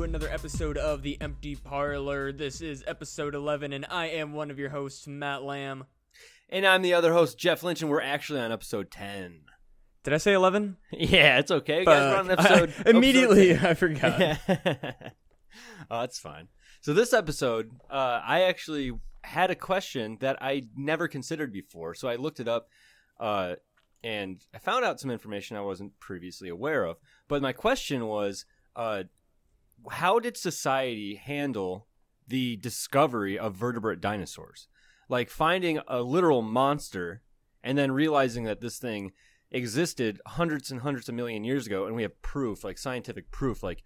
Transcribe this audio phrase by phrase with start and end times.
[0.00, 2.32] to another episode of The Empty Parlor.
[2.32, 5.84] This is episode 11, and I am one of your hosts, Matt Lamb.
[6.48, 9.42] And I'm the other host, Jeff Lynch, and we're actually on episode 10.
[10.02, 10.78] Did I say 11?
[10.92, 11.84] Yeah, it's okay.
[11.84, 12.74] Guys, we're on episode.
[12.86, 14.18] I- immediately, episode I forgot.
[14.18, 14.38] 10.
[15.90, 16.48] oh, that's fine.
[16.80, 21.94] So, this episode, uh, I actually had a question that I never considered before.
[21.94, 22.68] So, I looked it up
[23.18, 23.56] uh,
[24.02, 26.96] and I found out some information I wasn't previously aware of.
[27.28, 29.02] But my question was uh,
[29.90, 31.86] how did society handle
[32.26, 34.68] the discovery of vertebrate dinosaurs?
[35.08, 37.22] Like finding a literal monster
[37.62, 39.12] and then realizing that this thing
[39.50, 43.64] existed hundreds and hundreds of million years ago and we have proof like scientific proof
[43.64, 43.82] like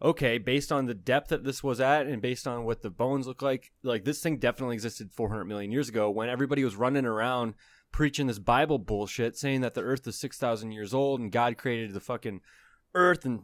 [0.00, 3.26] okay based on the depth that this was at and based on what the bones
[3.26, 7.04] look like like this thing definitely existed 400 million years ago when everybody was running
[7.04, 7.54] around
[7.90, 11.92] preaching this bible bullshit saying that the earth is 6000 years old and god created
[11.92, 12.40] the fucking
[12.94, 13.42] earth and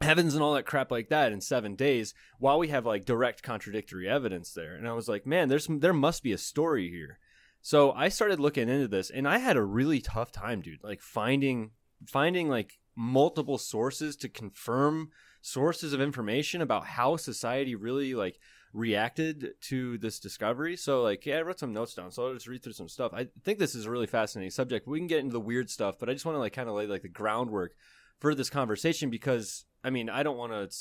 [0.00, 3.42] heavens and all that crap like that in 7 days while we have like direct
[3.42, 7.18] contradictory evidence there and i was like man there's there must be a story here
[7.60, 10.82] so I started looking into this and I had a really tough time, dude.
[10.82, 11.72] Like finding
[12.06, 15.10] finding like multiple sources to confirm
[15.40, 18.38] sources of information about how society really like
[18.72, 20.76] reacted to this discovery.
[20.76, 22.10] So like yeah, I wrote some notes down.
[22.10, 23.12] So I'll just read through some stuff.
[23.12, 24.86] I think this is a really fascinating subject.
[24.86, 26.74] We can get into the weird stuff, but I just want to like kind of
[26.74, 27.74] lay like the groundwork
[28.18, 30.76] for this conversation because I mean, I don't want to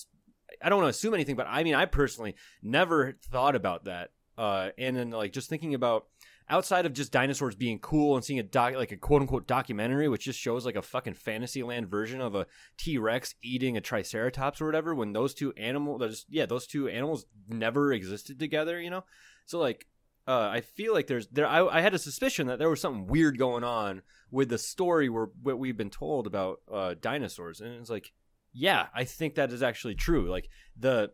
[0.61, 4.11] I don't want to assume anything, but I mean, I personally never thought about that.
[4.37, 6.05] Uh, and then like just thinking about
[6.49, 10.07] outside of just dinosaurs being cool and seeing a doc like a quote unquote documentary
[10.07, 12.45] which just shows like a fucking fantasyland version of a
[12.77, 17.91] T-Rex eating a triceratops or whatever when those two animals yeah those two animals never
[17.91, 19.03] existed together you know
[19.45, 19.87] so like
[20.27, 23.07] uh, I feel like there's there I, I had a suspicion that there was something
[23.07, 27.73] weird going on with the story where what we've been told about uh, dinosaurs and
[27.75, 28.11] it's like
[28.53, 31.11] yeah I think that is actually true like the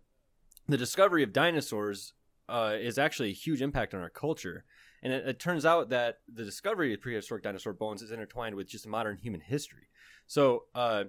[0.68, 2.14] the discovery of dinosaurs
[2.50, 4.66] uh, is actually a huge impact on our culture
[5.04, 8.70] and it, it, turns out that the discovery of prehistoric dinosaur bones is intertwined with
[8.70, 9.90] just modern human history.
[10.28, 11.06] So, uh,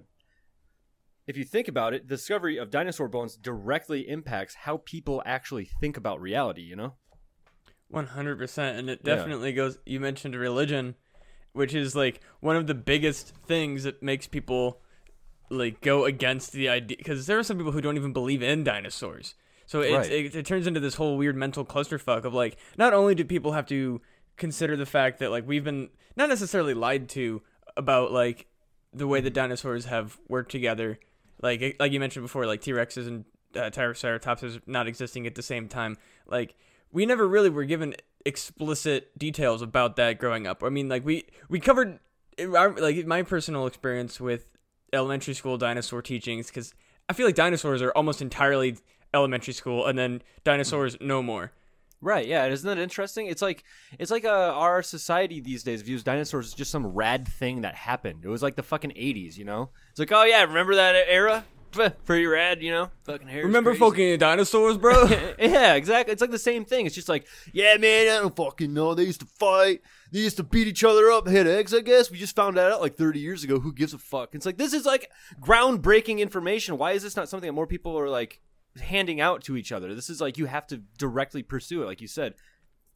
[1.27, 5.65] if you think about it, the discovery of dinosaur bones directly impacts how people actually
[5.65, 6.95] think about reality, you know?
[7.91, 8.77] 100%.
[8.77, 9.55] And it definitely yeah.
[9.55, 10.95] goes, you mentioned religion,
[11.53, 14.81] which is like one of the biggest things that makes people
[15.49, 16.97] like go against the idea.
[16.97, 19.35] Because there are some people who don't even believe in dinosaurs.
[19.67, 20.11] So it, right.
[20.11, 23.53] it, it turns into this whole weird mental clusterfuck of like, not only do people
[23.53, 24.01] have to
[24.37, 27.41] consider the fact that like we've been not necessarily lied to
[27.77, 28.47] about like
[28.93, 30.99] the way the dinosaurs have worked together,
[31.41, 33.25] like like you mentioned before, like T Rexes and
[33.55, 35.97] uh, Triceratopses not existing at the same time.
[36.27, 36.55] Like
[36.91, 37.95] we never really were given
[38.25, 40.63] explicit details about that growing up.
[40.63, 41.99] I mean, like we we covered
[42.37, 44.47] like my personal experience with
[44.93, 46.73] elementary school dinosaur teachings because
[47.09, 48.77] I feel like dinosaurs are almost entirely
[49.13, 51.51] elementary school and then dinosaurs no more.
[52.01, 53.27] Right, yeah, isn't that interesting?
[53.27, 53.63] It's like
[53.97, 57.73] it's like uh, our society these days views dinosaurs as just some rad thing that
[57.73, 58.23] happened.
[58.23, 59.69] It was like the fucking eighties, you know?
[59.89, 61.45] It's like, oh yeah, remember that era?
[62.05, 62.91] Pretty rad, you know?
[63.03, 63.43] Fucking hair.
[63.43, 63.79] Remember crazy.
[63.79, 65.05] fucking dinosaurs, bro?
[65.39, 66.11] yeah, exactly.
[66.11, 66.85] It's like the same thing.
[66.85, 68.93] It's just like, yeah, man, I don't fucking know.
[68.93, 69.81] They used to fight.
[70.15, 71.73] They used to beat each other up, hit eggs.
[71.73, 73.59] I guess we just found that out like 30 years ago.
[73.59, 74.33] Who gives a fuck?
[74.33, 75.11] It's like this is like
[75.41, 76.77] groundbreaking information.
[76.77, 78.39] Why is this not something that more people are like
[78.77, 79.93] handing out to each other.
[79.93, 82.35] This is like you have to directly pursue it, like you said,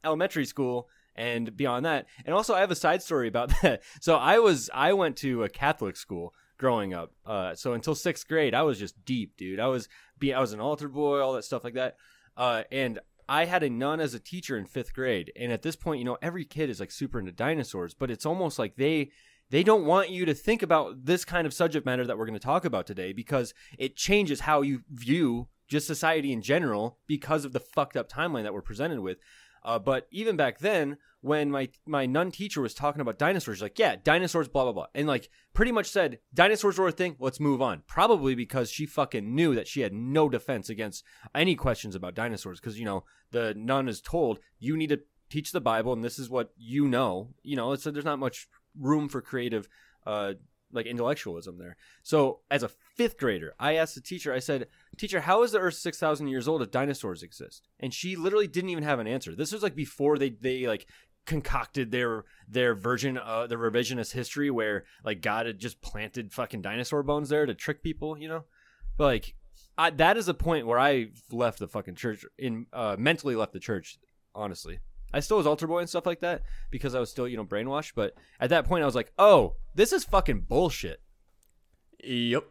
[0.02, 2.06] elementary school and beyond that.
[2.24, 3.82] And also, I have a side story about that.
[4.00, 7.12] So I was I went to a Catholic school growing up.
[7.26, 9.60] Uh, so until sixth grade, I was just deep, dude.
[9.60, 11.96] I was be I was an altar boy, all that stuff like that.
[12.34, 12.98] Uh, and
[13.30, 15.32] I had a nun as a teacher in fifth grade.
[15.36, 18.26] And at this point, you know, every kid is like super into dinosaurs, but it's
[18.26, 19.12] almost like they
[19.50, 22.38] they don't want you to think about this kind of subject matter that we're going
[22.38, 27.44] to talk about today because it changes how you view just society in general because
[27.44, 29.18] of the fucked up timeline that we're presented with.
[29.64, 33.78] Uh, but even back then, when my my nun teacher was talking about dinosaurs, like,
[33.78, 37.16] yeah, dinosaurs, blah blah blah, and like pretty much said dinosaurs were a thing.
[37.18, 37.82] Let's move on.
[37.86, 42.60] Probably because she fucking knew that she had no defense against any questions about dinosaurs,
[42.60, 46.18] because you know the nun is told you need to teach the Bible, and this
[46.18, 47.34] is what you know.
[47.42, 49.68] You know, so there's not much room for creative
[50.06, 50.34] uh,
[50.72, 51.76] like intellectualism there.
[52.02, 55.58] So as a fifth grader, I asked the teacher, I said, Teacher, how is the
[55.58, 57.68] Earth six thousand years old if dinosaurs exist?
[57.78, 59.34] And she literally didn't even have an answer.
[59.34, 60.86] This was like before they they like
[61.26, 66.62] concocted their their version of the revisionist history where like God had just planted fucking
[66.62, 68.44] dinosaur bones there to trick people, you know?
[68.96, 69.34] But like
[69.78, 73.52] I, that is a point where I left the fucking church in uh, mentally left
[73.52, 73.98] the church,
[74.34, 74.80] honestly.
[75.12, 77.44] I still was altar boy and stuff like that because I was still, you know,
[77.44, 77.92] brainwashed.
[77.96, 81.00] But at that point, I was like, oh, this is fucking bullshit.
[82.04, 82.44] Yep.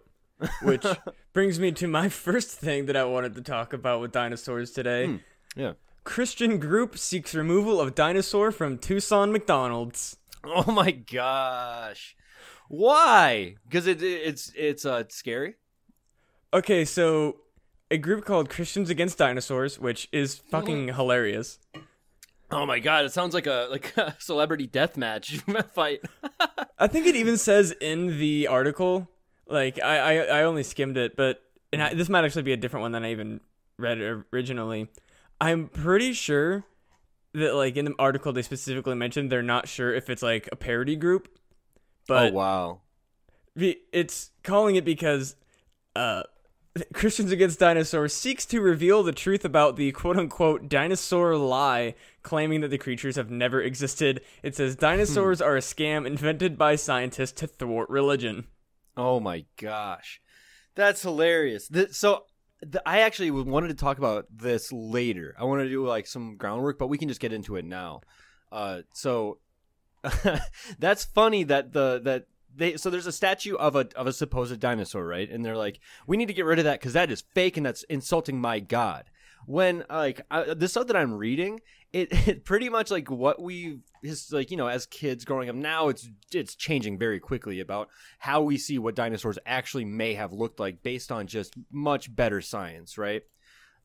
[0.62, 0.86] which
[1.34, 5.06] brings me to my first thing that I wanted to talk about with dinosaurs today.
[5.08, 5.16] Hmm,
[5.56, 5.74] yeah.
[6.04, 10.18] Christian group seeks removal of dinosaur from Tucson McDonald's.
[10.44, 12.16] Oh my gosh.
[12.68, 13.56] Why?
[13.66, 15.56] Because it, it's it's uh scary.
[16.54, 17.38] Okay, so
[17.92, 21.60] a group called Christians Against Dinosaurs, which is fucking hilarious.
[22.52, 23.06] Oh my god!
[23.06, 25.38] It sounds like a like a celebrity death match
[25.74, 26.02] fight.
[26.78, 29.10] I think it even says in the article,
[29.48, 31.42] like I I, I only skimmed it, but
[31.72, 33.42] and I, this might actually be a different one than I even
[33.78, 34.00] read
[34.34, 34.90] originally.
[35.42, 36.66] I'm pretty sure
[37.34, 40.56] that like in the article they specifically mentioned they're not sure if it's like a
[40.56, 41.30] parody group,
[42.08, 42.82] but oh wow,
[43.56, 45.36] it's calling it because
[45.96, 46.24] uh
[46.94, 52.62] Christians Against Dinosaurs seeks to reveal the truth about the quote unquote dinosaur lie, claiming
[52.62, 54.22] that the creatures have never existed.
[54.44, 58.48] It says dinosaurs are a scam invented by scientists to thwart religion.
[58.96, 60.22] Oh my gosh.
[60.76, 61.70] That's hilarious.
[61.92, 62.26] So
[62.62, 65.36] the, I actually wanted to talk about this later.
[65.40, 68.02] I want to do like some groundwork, but we can just get into it now.
[68.52, 69.40] Uh, so
[70.80, 72.26] that's funny that the that
[72.56, 75.30] they so there's a statue of a of a supposed dinosaur, right?
[75.30, 77.66] And they're like, we need to get rid of that because that is fake and
[77.66, 79.09] that's insulting my god.
[79.46, 81.60] When like I, the stuff that I'm reading,
[81.94, 85.56] it, it pretty much like what we is like you know as kids growing up
[85.56, 87.90] now it's it's changing very quickly about
[88.20, 92.40] how we see what dinosaurs actually may have looked like based on just much better
[92.40, 93.24] science right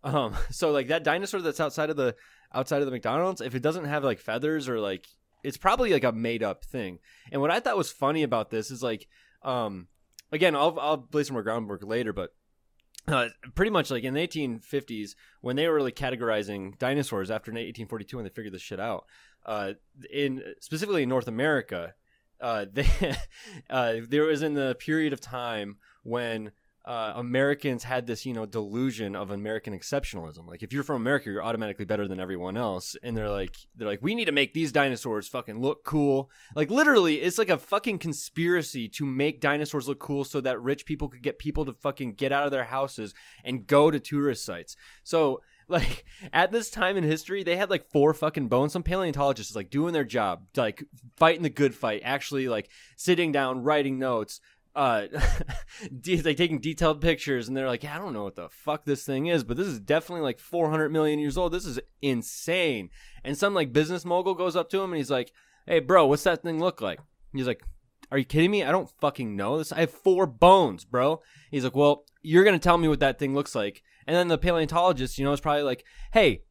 [0.05, 2.15] um so like that dinosaur that's outside of the
[2.53, 5.05] outside of the mcdonald's if it doesn't have like feathers or like
[5.45, 6.99] it's probably like a made up thing.
[7.31, 9.07] And what I thought was funny about this is like,
[9.43, 9.87] um,
[10.33, 12.31] again, I'll I'll lay some more groundwork later, but
[13.09, 18.17] uh, pretty much like in the 1850s when they were like categorizing dinosaurs after 1842
[18.17, 19.05] when they figured this shit out,
[19.47, 19.73] uh,
[20.13, 21.95] in specifically in North America,
[22.41, 22.87] uh, they
[23.71, 26.53] uh, there was in the period of time when
[26.85, 30.47] uh, Americans had this, you know, delusion of American exceptionalism.
[30.47, 32.95] Like if you're from America, you're automatically better than everyone else.
[33.03, 36.31] And they're like, they're like, we need to make these dinosaurs fucking look cool.
[36.55, 40.85] Like literally, it's like a fucking conspiracy to make dinosaurs look cool so that rich
[40.85, 43.15] people could get people to fucking get out of their houses
[43.45, 44.77] and go to tourist sites.
[45.05, 48.73] So like at this time in history, they had like four fucking bones.
[48.73, 50.85] Some paleontologists like doing their job, like
[51.17, 54.41] fighting the good fight, actually like sitting down, writing notes,
[54.75, 55.07] uh
[56.25, 59.27] like taking detailed pictures and they're like i don't know what the fuck this thing
[59.27, 61.53] is but this is definitely like 400 million years old.
[61.53, 62.91] This is insane.
[63.23, 65.33] And some like business mogul goes up to him and he's like
[65.67, 66.99] hey bro what's that thing look like?
[67.33, 67.63] He's like
[68.11, 68.63] are you kidding me?
[68.63, 69.73] I don't fucking know this.
[69.73, 71.21] I have four bones bro.
[71.51, 73.83] He's like well you're gonna tell me what that thing looks like.
[74.07, 76.43] And then the paleontologist you know is probably like hey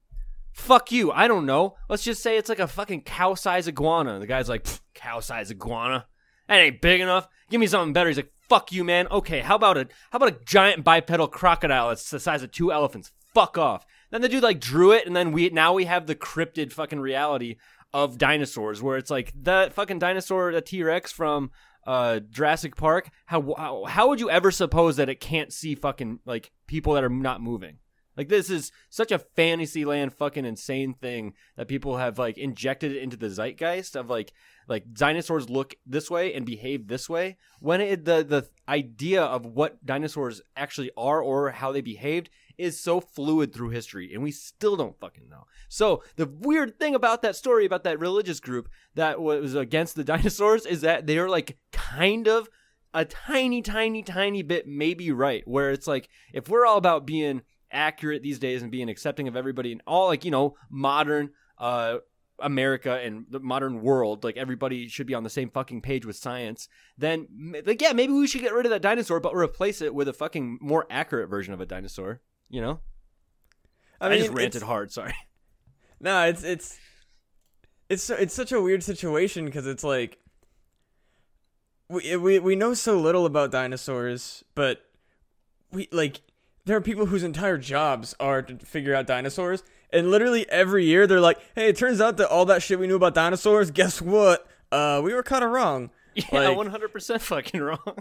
[0.54, 1.12] fuck you.
[1.12, 1.76] I don't know.
[1.90, 4.20] Let's just say it's like a fucking cow size iguana.
[4.20, 6.06] The guy's like cow size iguana
[6.54, 7.28] that ain't big enough.
[7.50, 8.10] Give me something better.
[8.10, 9.08] He's like, fuck you, man.
[9.08, 12.72] Okay, how about a how about a giant bipedal crocodile that's the size of two
[12.72, 13.12] elephants?
[13.34, 13.86] Fuck off.
[14.12, 17.00] Then the dude like drew it, and then we now we have the cryptid fucking
[17.00, 17.56] reality
[17.94, 21.52] of dinosaurs, where it's like that fucking dinosaur, the T Rex from
[21.88, 23.10] uh Jurassic Park.
[23.26, 27.04] How, how how would you ever suppose that it can't see fucking like people that
[27.04, 27.80] are not moving?
[28.16, 32.96] Like this is such a fantasy land fucking insane thing that people have like injected
[32.96, 34.34] into the zeitgeist of like
[34.68, 39.46] like dinosaurs look this way and behave this way when it, the the idea of
[39.46, 44.32] what dinosaurs actually are or how they behaved is so fluid through history and we
[44.32, 45.46] still don't fucking know.
[45.68, 50.04] So the weird thing about that story about that religious group that was against the
[50.04, 52.48] dinosaurs is that they're like kind of
[52.94, 57.42] a tiny tiny tiny bit maybe right where it's like if we're all about being
[57.74, 61.98] accurate these days and being accepting of everybody and all like you know modern uh
[62.40, 66.16] America and the modern world, like everybody should be on the same fucking page with
[66.16, 67.28] science, then
[67.66, 70.14] like yeah, maybe we should get rid of that dinosaur, but replace it with a
[70.14, 72.22] fucking more accurate version of a dinosaur.
[72.50, 72.80] You know?
[74.02, 74.92] I, mean, I just ranted hard.
[74.92, 75.14] Sorry.
[76.00, 76.78] No, it's it's
[77.88, 80.18] it's it's such a weird situation because it's like
[81.88, 84.82] we we we know so little about dinosaurs, but
[85.72, 86.20] we like
[86.66, 91.08] there are people whose entire jobs are to figure out dinosaurs, and literally every year
[91.08, 94.02] they're like, "Hey, it turns out that all that shit we knew about dinosaurs, guess
[94.02, 94.48] what?
[94.72, 95.90] Uh, we were kind of wrong."
[96.32, 97.98] Yeah, one hundred percent fucking wrong.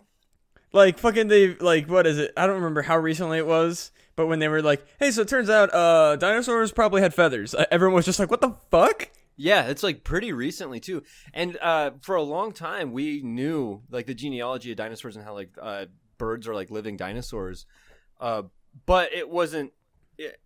[0.70, 2.32] Like fucking they like what is it?
[2.36, 5.28] I don't remember how recently it was, but when they were like, "Hey, so it
[5.28, 9.08] turns out uh dinosaurs probably had feathers," uh, everyone was just like, "What the fuck?"
[9.36, 11.02] Yeah, it's like pretty recently too.
[11.32, 15.32] And uh, for a long time, we knew like the genealogy of dinosaurs and how
[15.32, 15.86] like uh,
[16.18, 17.64] birds are like living dinosaurs.
[18.22, 18.44] Uh,
[18.86, 19.72] but it wasn't.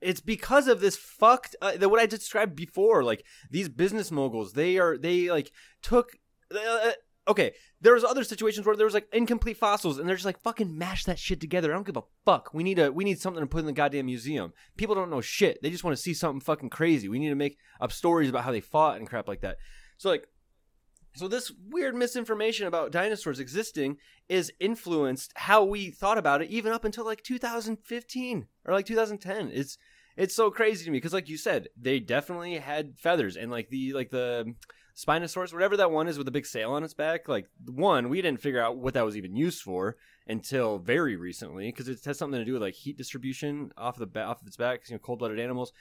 [0.01, 3.05] It's because of this fucked uh, the what I described before.
[3.05, 5.53] Like these business moguls, they are they like
[5.83, 6.13] took.
[6.51, 6.93] Uh,
[7.29, 7.53] okay,
[7.83, 10.79] there was other situations where there was like incomplete fossils, and they're just like fucking
[10.79, 11.71] mash that shit together.
[11.71, 12.55] I don't give a fuck.
[12.55, 14.55] We need a we need something to put in the goddamn museum.
[14.79, 15.61] People don't know shit.
[15.63, 17.09] They just want to see something fucking crazy.
[17.09, 19.59] We need to make up stories about how they fought and crap like that.
[19.99, 20.27] So like.
[21.17, 23.97] So this weird misinformation about dinosaurs existing
[24.29, 29.51] is influenced how we thought about it even up until like 2015 or like 2010.
[29.53, 29.79] It's
[30.19, 33.71] it's so crazy to me because like you said, they definitely had feathers and like
[33.71, 34.55] the like the
[34.95, 37.29] Spinosaurus, whatever that one is with the big sail on its back.
[37.29, 39.97] Like one, we didn't figure out what that was even used for
[40.27, 44.07] until very recently because it has something to do with like heat distribution off the
[44.07, 44.89] ba- off of its back.
[44.89, 45.73] You know, cold blooded animals.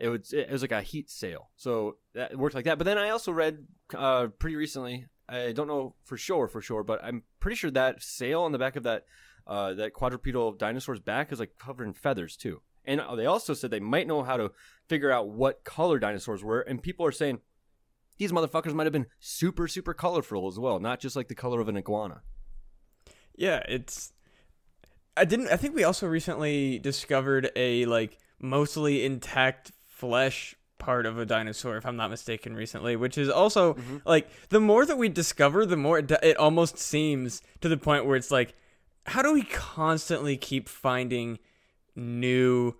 [0.00, 2.78] It was it was like a heat sail, so that worked like that.
[2.78, 5.06] But then I also read uh, pretty recently.
[5.28, 8.58] I don't know for sure for sure, but I'm pretty sure that sail on the
[8.58, 9.04] back of that
[9.46, 12.62] uh, that quadrupedal dinosaur's back is like covered in feathers too.
[12.84, 14.52] And uh, they also said they might know how to
[14.88, 16.60] figure out what color dinosaurs were.
[16.60, 17.40] And people are saying
[18.18, 21.60] these motherfuckers might have been super super colorful as well, not just like the color
[21.60, 22.22] of an iguana.
[23.36, 24.12] Yeah, it's.
[25.16, 25.48] I didn't.
[25.48, 31.76] I think we also recently discovered a like mostly intact flesh part of a dinosaur,
[31.76, 33.98] if I'm not mistaken, recently, which is also mm-hmm.
[34.04, 38.06] like the more that we discover, the more it, it almost seems to the point
[38.06, 38.54] where it's like,
[39.06, 41.38] how do we constantly keep finding
[41.94, 42.74] new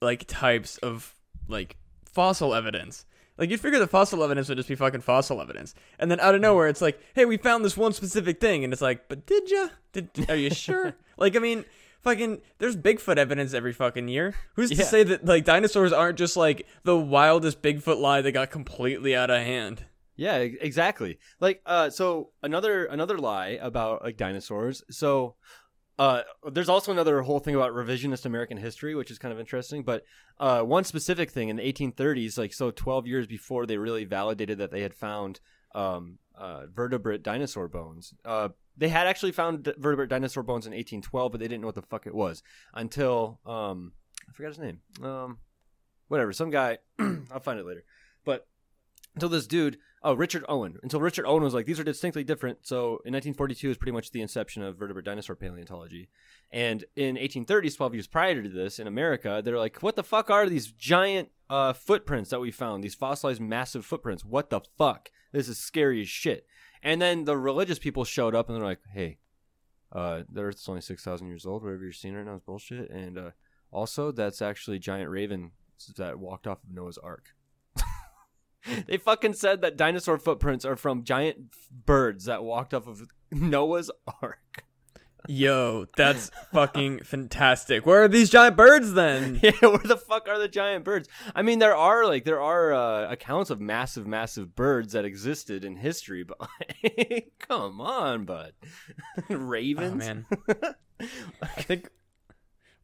[0.00, 1.16] like types of
[1.48, 3.06] like fossil evidence?
[3.38, 6.34] Like you'd figure the fossil evidence would just be fucking fossil evidence, and then out
[6.34, 6.42] of mm-hmm.
[6.42, 9.50] nowhere it's like, hey, we found this one specific thing, and it's like, but did
[9.50, 9.70] you?
[9.92, 10.94] Did are you sure?
[11.16, 11.64] like I mean,
[12.08, 14.34] fucking, there's Bigfoot evidence every fucking year.
[14.54, 18.50] Who's to say that like dinosaurs aren't just like the wildest Bigfoot lie that got
[18.50, 19.84] completely out of hand?
[20.16, 21.18] Yeah, exactly.
[21.38, 24.82] Like, uh, so another another lie about like dinosaurs.
[24.90, 25.36] So,
[25.96, 29.84] uh, there's also another whole thing about revisionist American history, which is kind of interesting.
[29.84, 30.02] But
[30.38, 34.58] uh, one specific thing in the 1830s, like so, 12 years before they really validated
[34.58, 35.40] that they had found
[35.74, 38.14] um, uh, vertebrate dinosaur bones.
[38.78, 41.82] They had actually found vertebrate dinosaur bones in 1812, but they didn't know what the
[41.82, 42.42] fuck it was
[42.72, 43.92] until um,
[44.28, 44.80] I forgot his name.
[45.02, 45.38] Um,
[46.06, 46.78] whatever, some guy.
[46.98, 47.84] I'll find it later.
[48.24, 48.46] But
[49.14, 52.58] until this dude, oh Richard Owen, until Richard Owen was like, these are distinctly different.
[52.62, 56.08] So in 1942 is pretty much the inception of vertebrate dinosaur paleontology,
[56.50, 60.30] and in 1830s, 12 years prior to this, in America, they're like, what the fuck
[60.30, 62.84] are these giant uh, footprints that we found?
[62.84, 64.24] These fossilized massive footprints.
[64.24, 65.10] What the fuck?
[65.32, 66.46] This is scary as shit.
[66.82, 69.18] And then the religious people showed up and they're like, hey,
[69.92, 71.62] uh, the Earth's only 6,000 years old.
[71.62, 72.90] Whatever you're seeing right now is bullshit.
[72.90, 73.30] And uh,
[73.70, 75.52] also, that's actually giant raven
[75.96, 77.34] that walked off of Noah's Ark.
[78.86, 81.52] they fucking said that dinosaur footprints are from giant
[81.86, 83.90] birds that walked off of Noah's
[84.22, 84.64] Ark.
[85.26, 87.84] Yo, that's fucking fantastic.
[87.84, 89.40] Where are these giant birds then?
[89.42, 91.08] yeah, where the fuck are the giant birds?
[91.34, 95.64] I mean, there are like there are uh, accounts of massive, massive birds that existed
[95.64, 98.52] in history, but like, come on, bud,
[99.28, 99.94] ravens.
[99.94, 100.26] Oh man.
[101.42, 101.90] I think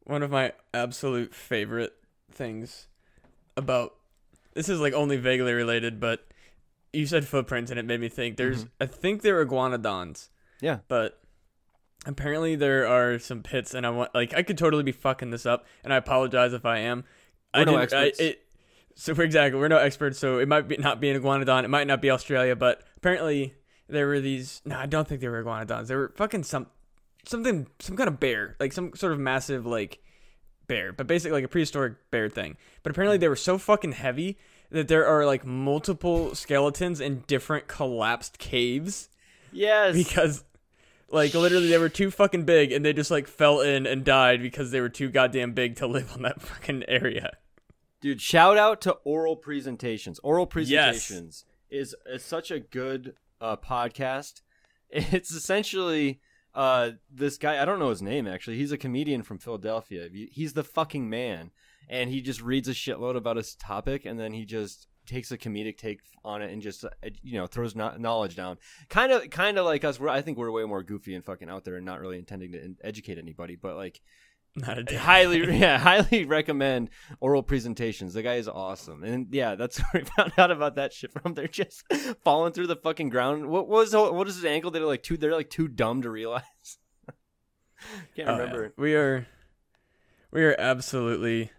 [0.03, 1.93] one of my absolute favorite
[2.31, 2.87] things
[3.57, 3.95] about
[4.53, 6.25] this is like only vaguely related, but
[6.93, 10.29] you said footprints and it made me think there's I think they're iguanodons,
[10.61, 11.19] Yeah, but
[12.05, 15.45] apparently there are some pits and I want like I could totally be fucking this
[15.45, 17.03] up and I apologize if I am.
[17.53, 18.19] We're I no experts.
[18.19, 18.41] I, it,
[18.95, 21.69] so for exactly, we're no experts, so it might be not be an iguanodon, it
[21.69, 23.53] might not be Australia, but apparently
[23.87, 24.61] there were these.
[24.65, 25.87] No, I don't think they were iguanodons.
[25.87, 26.67] They were fucking some
[27.27, 29.99] something, some kind of bear, like some sort of massive like
[30.67, 32.57] bear, but basically like a prehistoric bear thing.
[32.83, 34.37] But apparently they were so fucking heavy
[34.71, 39.09] that there are like multiple skeletons in different collapsed caves
[39.51, 39.95] yes.
[39.95, 40.43] because
[41.15, 44.41] like literally they were too fucking big and they just like fell in and died
[44.41, 47.37] because they were too goddamn big to live on that fucking area.
[48.01, 50.19] Dude, shout out to Oral Presentations.
[50.19, 50.51] Oral Yes.
[50.51, 54.41] Presentations is, is such a good uh, podcast.
[54.91, 56.21] It's essentially
[56.53, 57.61] uh, this guy.
[57.61, 58.57] I don't know his name actually.
[58.57, 60.07] He's a comedian from Philadelphia.
[60.31, 61.51] He's the fucking man,
[61.89, 65.37] and he just reads a shitload about his topic, and then he just takes a
[65.37, 66.89] comedic take on it and just uh,
[67.23, 68.57] you know throws no- knowledge down.
[68.89, 69.99] Kind of, kind of like us.
[69.99, 72.51] We're, I think we're way more goofy and fucking out there and not really intending
[72.53, 74.01] to in- educate anybody, but like
[74.55, 78.13] Not a damn highly yeah highly recommend oral presentations.
[78.13, 79.03] The guy is awesome.
[79.03, 81.33] And yeah that's where we found out about that shit from.
[81.33, 81.83] They're just
[82.23, 83.47] falling through the fucking ground.
[83.47, 84.71] What was what is his ankle?
[84.71, 86.43] They're like too they're like too dumb to realize.
[88.15, 88.37] Can't Oh, yeah.
[88.39, 89.27] remember We are
[90.31, 91.51] we are absolutely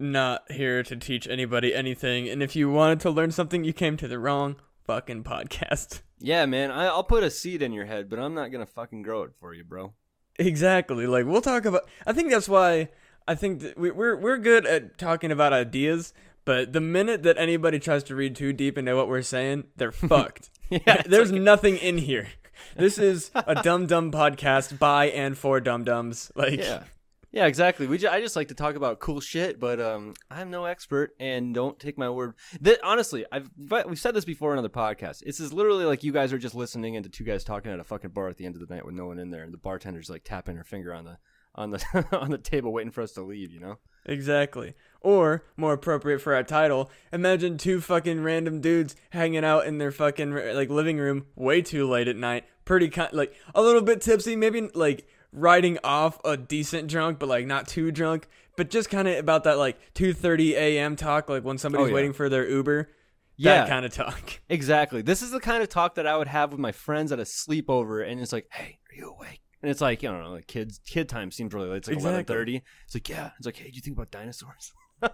[0.00, 2.28] not here to teach anybody anything.
[2.28, 6.00] And if you wanted to learn something, you came to the wrong fucking podcast.
[6.22, 9.00] yeah man I, i'll put a seed in your head but i'm not gonna fucking
[9.00, 9.94] grow it for you bro
[10.38, 11.06] Exactly.
[11.06, 11.82] Like we'll talk about.
[12.06, 12.88] I think that's why
[13.28, 16.14] I think that we, we're we're good at talking about ideas.
[16.46, 19.92] But the minute that anybody tries to read too deep into what we're saying, they're
[20.08, 20.50] fucked.
[20.70, 22.28] yeah There's like- nothing in here.
[22.76, 26.30] This is a dumb dumb podcast by and for dum dums.
[26.34, 26.84] Like, yeah.
[27.32, 27.86] Yeah, exactly.
[27.86, 31.14] We ju- I just like to talk about cool shit, but um, I'm no expert,
[31.20, 32.34] and don't take my word.
[32.82, 33.48] Honestly, I've
[33.86, 35.20] we've said this before in other podcasts.
[35.24, 37.84] This is literally like you guys are just listening into two guys talking at a
[37.84, 39.58] fucking bar at the end of the night with no one in there, and the
[39.58, 41.18] bartender's like tapping her finger on the
[41.54, 43.52] on the on the table, waiting for us to leave.
[43.52, 43.78] You know?
[44.06, 44.74] Exactly.
[45.00, 49.92] Or, more appropriate for our title, imagine two fucking random dudes hanging out in their
[49.92, 54.00] fucking like living room way too late at night, pretty kind like a little bit
[54.00, 58.90] tipsy, maybe like riding off a decent drunk, but like not too drunk, but just
[58.90, 60.96] kind of about that like 2:30 a.m.
[60.96, 61.94] talk, like when somebody's Oh, yeah.
[61.94, 62.90] waiting for their Uber.
[63.36, 63.60] Yeah.
[63.62, 64.40] That kind of talk.
[64.50, 65.00] Exactly.
[65.02, 67.22] This is the kind of talk that I would have with my friends at a
[67.22, 70.80] sleepover, and it's like, "Hey, are you awake?" And it's like, you know, like kids,
[70.86, 71.76] kid time seems really late.
[71.78, 72.10] It's like Exactly.
[72.12, 72.62] eleven thirty.
[72.86, 73.30] It's like, yeah.
[73.38, 74.72] It's like, hey, do you think about dinosaurs?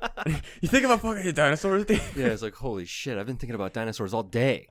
[0.60, 2.00] You think about fucking dinosaurs, dude?
[2.16, 2.26] yeah.
[2.26, 4.68] It's like, holy shit, I've been thinking about dinosaurs all day.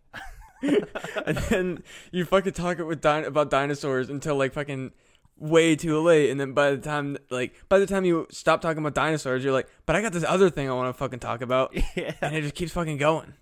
[0.62, 4.92] and then you fucking talk it with din- about dinosaurs until like fucking
[5.38, 8.78] way too late and then by the time like by the time you stop talking
[8.78, 11.42] about dinosaurs you're like but i got this other thing i want to fucking talk
[11.42, 12.14] about yeah.
[12.22, 13.34] and it just keeps fucking going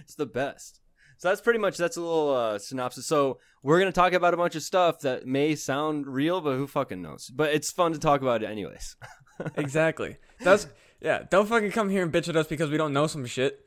[0.00, 0.80] It's the best.
[1.18, 3.06] So that's pretty much that's a little uh, synopsis.
[3.06, 6.66] So we're gonna talk about a bunch of stuff that may sound real, but who
[6.66, 7.28] fucking knows?
[7.28, 8.96] But it's fun to talk about it anyways.
[9.56, 10.66] exactly that's
[11.00, 13.60] yeah don't fucking come here and bitch at us because we don't know some shit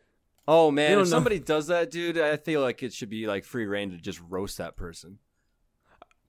[0.47, 1.03] Oh man, if know.
[1.05, 4.19] somebody does that, dude, I feel like it should be like free rein to just
[4.27, 5.19] roast that person.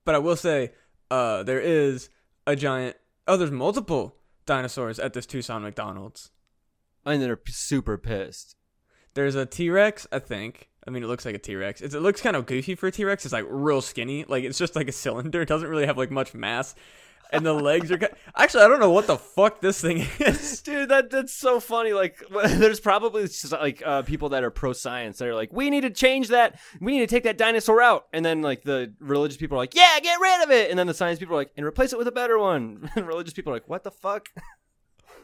[0.04, 0.70] but i will say
[1.12, 2.09] uh there is
[2.47, 2.97] a giant
[3.28, 4.16] oh there's multiple
[4.47, 6.31] dinosaurs at this tucson mcdonald's
[7.04, 8.57] And they're super pissed.
[9.14, 10.69] There's a T Rex, I think.
[10.87, 11.81] I mean, it looks like a T Rex.
[11.81, 13.25] It looks kind of goofy for a T Rex.
[13.25, 14.25] It's like real skinny.
[14.25, 15.42] Like it's just like a cylinder.
[15.42, 16.75] It doesn't really have like much mass.
[17.32, 17.98] And the legs are.
[17.98, 20.60] ki- Actually, I don't know what the fuck this thing is.
[20.64, 21.92] Dude, that that's so funny.
[21.92, 25.70] Like, there's probably just, like uh, people that are pro science that are like, we
[25.70, 26.61] need to change that.
[26.80, 28.07] We need to take that dinosaur out.
[28.12, 30.70] And then like the religious people are like, yeah, get rid of it.
[30.70, 32.90] And then the science people are like, and replace it with a better one.
[32.96, 34.28] And religious people are like, what the fuck?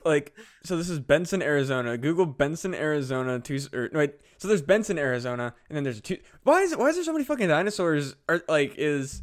[0.04, 0.32] Like,
[0.64, 1.98] so this is Benson, Arizona.
[1.98, 3.40] Google Benson, Arizona.
[3.40, 4.14] Two, or, wait.
[4.38, 6.18] So there's Benson, Arizona, and then there's two.
[6.44, 6.74] Why is?
[6.76, 8.14] Why is there so many fucking dinosaurs?
[8.28, 9.22] Or like, is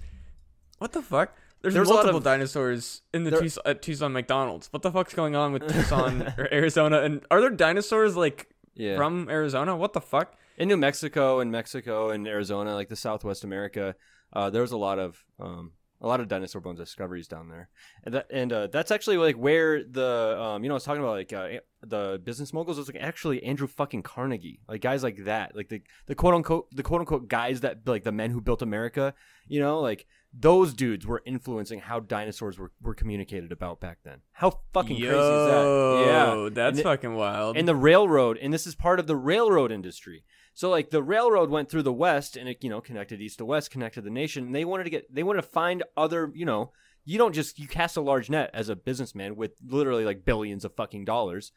[0.77, 1.33] what the fuck?
[1.65, 4.67] There's, There's multiple of- dinosaurs in the There- Tucson, at Tucson McDonald's.
[4.71, 7.01] What the fuck's going on with Tucson or Arizona?
[7.01, 8.95] And are there dinosaurs like Yeah.
[8.97, 9.75] from Arizona?
[9.75, 10.35] What the fuck?
[10.57, 13.93] in New Mexico and Mexico and Arizona, like the Southwest America,
[14.31, 17.67] uh, there's a lot of um, a lot of dinosaur bones discoveries down there,
[18.05, 21.01] and that and uh, that's actually like where the um, you know I was talking
[21.01, 25.25] about like uh, the business moguls was like actually Andrew fucking Carnegie, like guys like
[25.25, 28.39] that, like the the quote unquote the quote unquote guys that like the men who
[28.39, 29.13] built America,
[29.49, 30.05] you know, like
[30.37, 34.19] those dudes were influencing how dinosaurs were, were communicated about back then.
[34.33, 36.03] How fucking crazy is that?
[36.05, 37.55] Yeah, that's it- fucking wild.
[37.57, 41.49] and the railroad and this is part of the railroad industry so like the railroad
[41.49, 44.45] went through the west and it you know connected east to west connected the nation
[44.47, 46.71] and they wanted to get they wanted to find other you know
[47.05, 50.65] you don't just you cast a large net as a businessman with literally like billions
[50.65, 51.51] of fucking dollars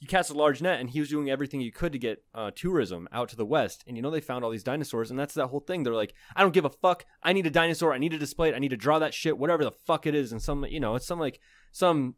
[0.00, 2.50] you cast a large net and he was doing everything he could to get uh,
[2.54, 3.84] tourism out to the west.
[3.86, 5.82] And you know they found all these dinosaurs and that's that whole thing.
[5.82, 7.04] They're like i don't give a fuck.
[7.22, 7.92] I need a dinosaur.
[7.92, 8.48] I need to display.
[8.50, 10.32] It i need to draw that shit whatever the fuck it is.
[10.32, 11.40] And some you know it's some like
[11.72, 12.16] some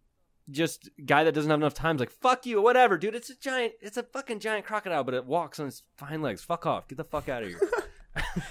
[0.50, 3.14] just guy that doesn't have enough time is like fuck you whatever dude.
[3.14, 6.42] It's a giant it's a fucking giant crocodile but it walks on its fine legs.
[6.42, 6.88] Fuck off.
[6.88, 7.60] Get the fuck out of here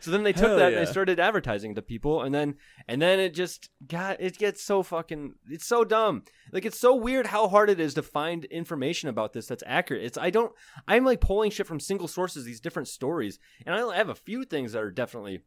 [0.00, 2.54] so then they took Hell that and they started advertising to people and then
[2.86, 6.22] and then it just got it gets so fucking it's so dumb.
[6.52, 10.04] Like it's so weird how hard it is to find information about this that's accurate.
[10.04, 10.52] It's i don't
[10.86, 14.44] i'm like pulling shit from single sources these different stories and i have a few
[14.44, 15.42] things that are definitely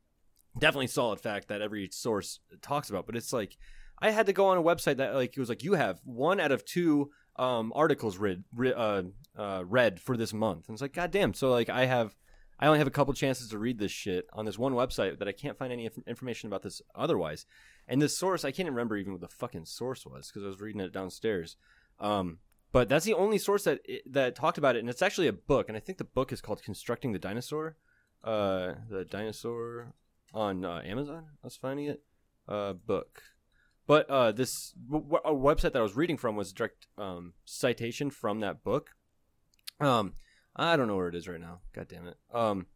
[0.59, 3.57] definitely solid fact that every source talks about but it's like
[3.99, 6.39] i had to go on a website that like it was like you have one
[6.39, 9.03] out of two um articles read re- uh,
[9.37, 10.67] uh read for this month.
[10.67, 11.33] And it's like god damn.
[11.33, 12.15] So like i have
[12.63, 15.27] i only have a couple chances to read this shit on this one website that
[15.27, 17.45] i can't find any inf- information about this otherwise
[17.87, 20.61] and this source i can't remember even what the fucking source was because i was
[20.61, 21.57] reading it downstairs
[21.99, 22.39] um
[22.71, 25.67] but that's the only source that that talked about it and it's actually a book
[25.67, 27.75] and i think the book is called constructing the dinosaur
[28.23, 29.93] uh the dinosaur
[30.33, 31.25] on uh, Amazon.
[31.43, 32.01] I was finding it.
[32.47, 33.21] Uh, book.
[33.87, 38.09] But uh, this w- a website that I was reading from was direct um, citation
[38.09, 38.91] from that book.
[39.79, 40.13] Um,
[40.55, 41.59] I don't know where it is right now.
[41.73, 42.17] God damn it.
[42.33, 42.67] Um,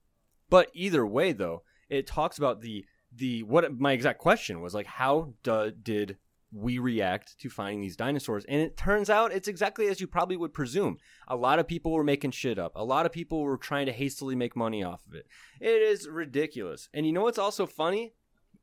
[0.49, 2.85] but either way, though, it talks about the
[3.15, 6.17] the what my exact question was like, how do, did
[6.51, 8.45] we react to finding these dinosaurs?
[8.45, 10.97] And it turns out it's exactly as you probably would presume.
[11.27, 12.71] A lot of people were making shit up.
[12.75, 15.27] A lot of people were trying to hastily make money off of it.
[15.59, 16.89] It is ridiculous.
[16.93, 18.13] And you know what's also funny?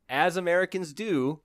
[0.09, 1.41] As Americans do,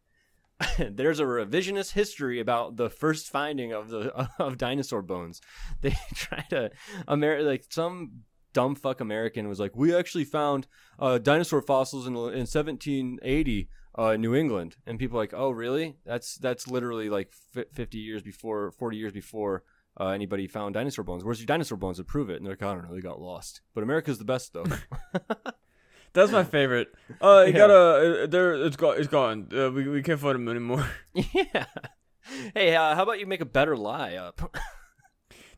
[0.77, 5.41] there's a revisionist history about the first finding of the of dinosaur bones.
[5.81, 6.71] They try to
[7.07, 10.67] Amer- like some dumb fuck American was like, we actually found
[10.97, 15.49] uh, dinosaur fossils in in 1780 uh, in New England, and people are like, oh
[15.49, 15.97] really?
[16.05, 19.63] That's that's literally like fi 50 years before, 40 years before.
[19.99, 21.25] Uh, anybody found dinosaur bones?
[21.25, 22.37] Where's your dinosaur bones to prove it?
[22.37, 23.61] And they're like, I don't know, they got lost.
[23.73, 24.65] But America's the best though.
[26.13, 26.93] That's my favorite.
[27.21, 27.57] Uh, you Yeah.
[27.59, 28.23] gotta.
[28.23, 28.95] Uh, there, it's gone.
[28.97, 29.47] It's gone.
[29.55, 30.89] Uh, we we can't find him anymore.
[31.13, 31.65] yeah.
[32.53, 34.55] Hey, uh, how about you make a better lie up?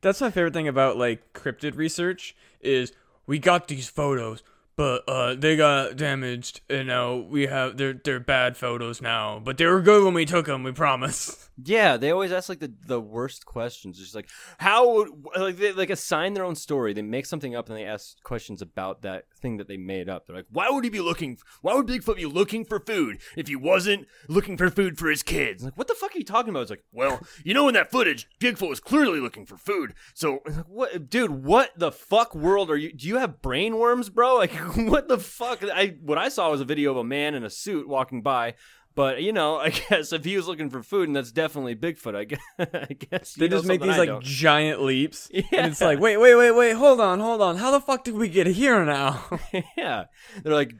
[0.01, 2.91] That's my favorite thing about like cryptid research is
[3.27, 4.41] we got these photos,
[4.75, 9.39] but uh, they got damaged, and now we have they're they're bad photos now.
[9.43, 10.63] But they were good when we took them.
[10.63, 11.49] We promise.
[11.63, 13.97] Yeah, they always ask like the, the worst questions.
[13.97, 16.93] It's just like how would like they like assign their own story.
[16.93, 20.25] They make something up and they ask questions about that thing that they made up.
[20.25, 21.37] They're like, why would he be looking?
[21.61, 25.23] Why would Bigfoot be looking for food if he wasn't looking for food for his
[25.23, 25.63] kids?
[25.63, 26.61] Like, what the fuck are you talking about?
[26.63, 29.93] It's like, well, you know, in that footage, Bigfoot was clearly looking for food.
[30.13, 31.43] So, like, what, dude?
[31.43, 32.93] What the fuck world are you?
[32.93, 34.31] Do you have brain worms, bro?
[34.41, 35.63] Like, what the fuck?
[35.63, 38.55] I what I saw was a video of a man in a suit walking by.
[38.93, 42.15] But you know, I guess if he was looking for food, and that's definitely Bigfoot.
[42.15, 42.39] I guess.
[42.59, 44.23] I guess They just make these I like don't.
[44.23, 45.43] giant leaps, Yeah.
[45.53, 47.57] and it's like, wait, wait, wait, wait, hold on, hold on.
[47.57, 49.23] How the fuck did we get here now?
[49.77, 50.05] yeah,
[50.43, 50.73] they're like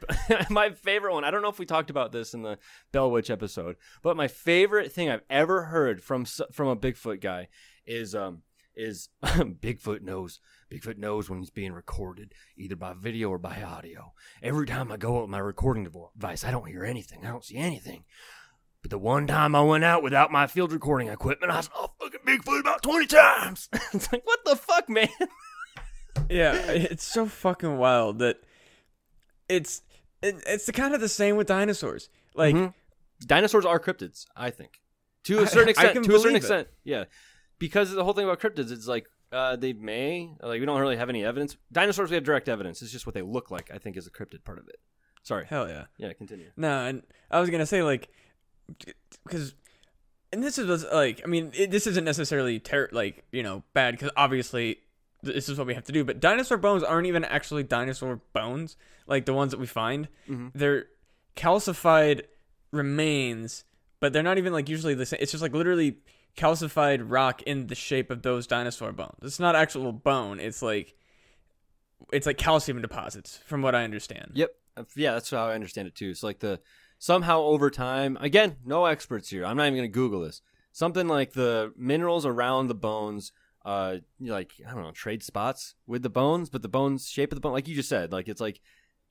[0.50, 1.24] my favorite one.
[1.24, 2.58] I don't know if we talked about this in the
[2.92, 7.48] Bell Witch episode, but my favorite thing I've ever heard from from a Bigfoot guy
[7.86, 8.42] is um
[8.76, 10.40] is Bigfoot knows
[10.72, 14.14] Bigfoot knows when he's being recorded either by video or by audio.
[14.42, 17.26] Every time I go out with my recording device, I don't hear anything.
[17.26, 18.06] I don't see anything.
[18.82, 22.22] But the one time I went out without my field recording equipment, I saw fucking
[22.26, 23.70] Bigfoot about twenty times.
[23.94, 25.10] it's like what the fuck, man?
[26.30, 28.38] yeah, it's so fucking wild that
[29.50, 29.82] it's
[30.22, 32.10] it, it's the kind of the same with dinosaurs.
[32.34, 32.74] Like Mhm.
[33.26, 34.26] dinosaurs are cryptids.
[34.36, 34.80] I think
[35.26, 36.06] to a certain I extent.
[36.06, 36.38] to a certain it.
[36.38, 37.04] extent, yeah.
[37.60, 40.98] Because the whole thing about cryptids, it's like uh, they may like we don't really
[40.98, 41.58] have any evidence.
[41.72, 42.82] Dinosaurs, we have direct evidence.
[42.82, 43.72] It's just what they look like.
[43.74, 44.78] I think is a cryptid part of it.
[45.24, 45.46] Sorry.
[45.46, 45.86] hell yeah.
[45.98, 46.48] Yeah, continue.
[46.58, 48.10] No, and I was gonna say like,
[49.24, 49.54] because,
[50.34, 53.92] and this is like, I mean, it, this isn't necessarily ter- like you know bad
[53.96, 54.78] because obviously
[55.24, 56.04] this is what we have to do.
[56.04, 58.76] But dinosaur bones aren't even actually dinosaur bones,
[59.08, 60.08] like the ones that we find.
[60.28, 60.52] Mhm.
[60.56, 60.86] They're
[61.36, 62.24] calcified
[62.72, 63.64] remains,
[64.00, 65.20] but they're not even like usually the same.
[65.22, 65.98] It's just like literally
[66.38, 69.18] calcified rock in the shape of those dinosaur bones.
[69.22, 70.40] It's not actual bone.
[70.40, 70.96] It's like.
[72.12, 74.32] It's like calcium deposits, from what I understand.
[74.34, 74.50] Yep.
[74.76, 76.14] Uh, Yeah, that's how I understand it too.
[76.14, 76.60] So like the
[76.98, 78.18] somehow over time.
[78.20, 79.46] Again, no experts here.
[79.46, 80.42] I'm not even gonna Google this.
[80.72, 83.32] Something like the minerals around the bones.
[83.64, 87.36] Uh, like I don't know, trade spots with the bones, but the bones shape of
[87.36, 88.60] the bone, like you just said, like it's like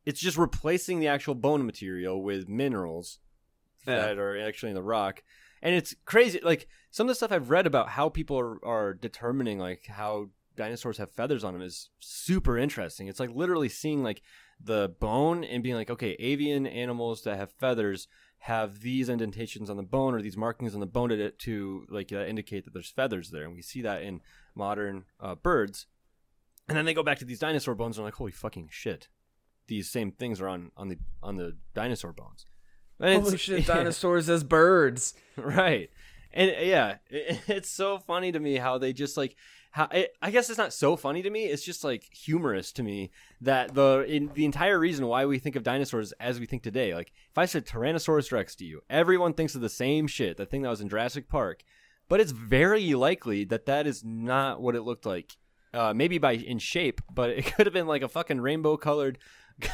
[0.05, 3.21] it's just replacing the actual bone material with minerals
[3.87, 4.01] Yeah.
[4.01, 5.23] that are actually in the rock.
[5.63, 6.41] And it's crazy.
[6.43, 10.31] Like some of the stuff I've read about how people are, are determining like how
[10.57, 13.09] dinosaurs have feathers on them is super interesting.
[13.09, 14.23] It's like literally seeing like
[14.63, 18.09] the bone and being like, okay, avian animals that have feathers
[18.41, 22.13] have these indentations on the bone or these markings on the bone to, to like
[22.13, 24.21] uh, indicate that there's feathers there, and we see that in
[24.55, 25.87] modern uh, birds.
[26.69, 29.09] And then they go back to these dinosaur bones and are like, holy fucking shit,
[29.67, 32.47] these same things are on on the on the dinosaur bones.
[33.01, 35.15] And shit, dinosaurs as birds.
[35.37, 35.91] right.
[36.33, 39.37] And uh, yeah it, it's so funny to me how they just like
[39.73, 42.83] how it, i guess it's not so funny to me it's just like humorous to
[42.83, 43.11] me
[43.41, 46.95] that the in, the entire reason why we think of dinosaurs as we think today
[46.95, 50.47] like if i said tyrannosaurus rex to you everyone thinks of the same shit the
[50.47, 51.63] thing that was in jurassic park.
[52.09, 55.37] But it's very likely that that is not what it looked like
[55.73, 59.17] uh, maybe by in shape but it could have been like a fucking rainbow colored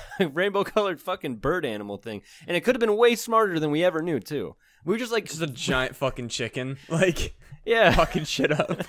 [0.33, 3.85] rainbow colored fucking bird animal thing and it could have been way smarter than we
[3.85, 6.79] ever knew too we were just like Just a giant fucking chicken.
[6.88, 8.83] Like yeah fucking shit up.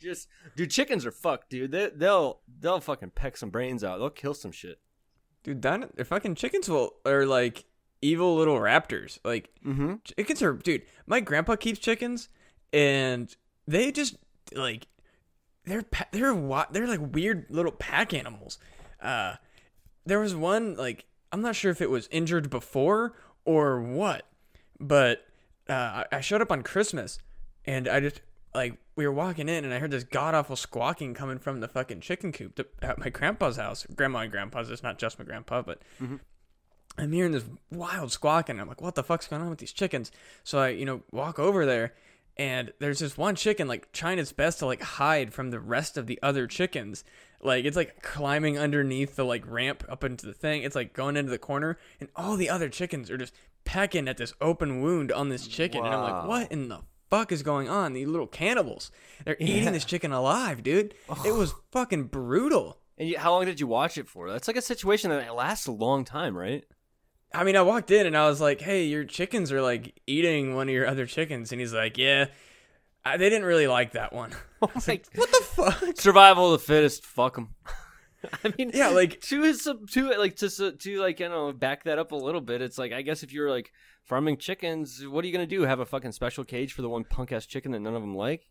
[0.00, 4.10] just dude chickens are fucked dude they, they'll they'll fucking peck some brains out they'll
[4.10, 4.78] kill some shit
[5.42, 7.66] Dude, dino- fucking chickens will are like
[8.00, 9.18] evil little raptors.
[9.24, 12.28] Like mm-hmm chickens are dude, my grandpa keeps chickens
[12.72, 13.34] and
[13.68, 14.16] they just
[14.54, 14.86] like
[15.66, 16.34] they're they're
[16.70, 18.58] they're like weird little pack animals.
[19.04, 19.36] Uh
[20.06, 23.14] there was one like I'm not sure if it was injured before
[23.44, 24.26] or what,
[24.78, 25.26] but
[25.68, 27.18] uh, I- showed up on Christmas
[27.64, 28.20] and I just
[28.54, 31.66] like we were walking in and I heard this god awful squawking coming from the
[31.68, 33.86] fucking chicken coop to, at my grandpa's house.
[33.96, 34.70] Grandma and grandpa's.
[34.70, 35.80] It's not just my grandpa, but
[36.96, 38.60] I'm hearing this wild squawking.
[38.60, 40.12] I'm like, what the fuck's going on with these chickens?
[40.44, 41.94] So I, you know, walk over there
[42.36, 45.96] and there's this one chicken like trying its best to like hide from the rest
[45.96, 47.02] of the other chickens.
[47.40, 50.62] Like it's like climbing underneath the like ramp up into the thing.
[50.62, 54.16] It's like going into the corner and all the other chickens are just pecking at
[54.16, 55.84] this open wound on this chicken.
[55.84, 57.92] And I'm like, what in the fuck is going on?
[57.92, 58.90] These little cannibals.
[59.24, 60.94] They're eating this chicken alive, dude.
[61.24, 62.78] It was fucking brutal.
[62.96, 64.30] And you, how long did you watch it for?
[64.30, 66.64] That's like a situation that lasts a long time, right?
[67.32, 70.54] I mean, I walked in and I was like, "Hey, your chickens are like eating
[70.54, 72.26] one of your other chickens," and he's like, "Yeah."
[73.04, 74.32] I, they didn't really like that one.
[74.62, 77.04] I was like, "What the fuck?" Survival of the fittest.
[77.04, 77.54] Fuck them.
[78.44, 81.98] I mean, Yeah, like- to some to like to to like you know back that
[81.98, 82.62] up a little bit.
[82.62, 83.72] It's like I guess if you're like
[84.04, 85.62] farming chickens, what are you gonna do?
[85.62, 88.16] Have a fucking special cage for the one punk ass chicken that none of them
[88.16, 88.48] like?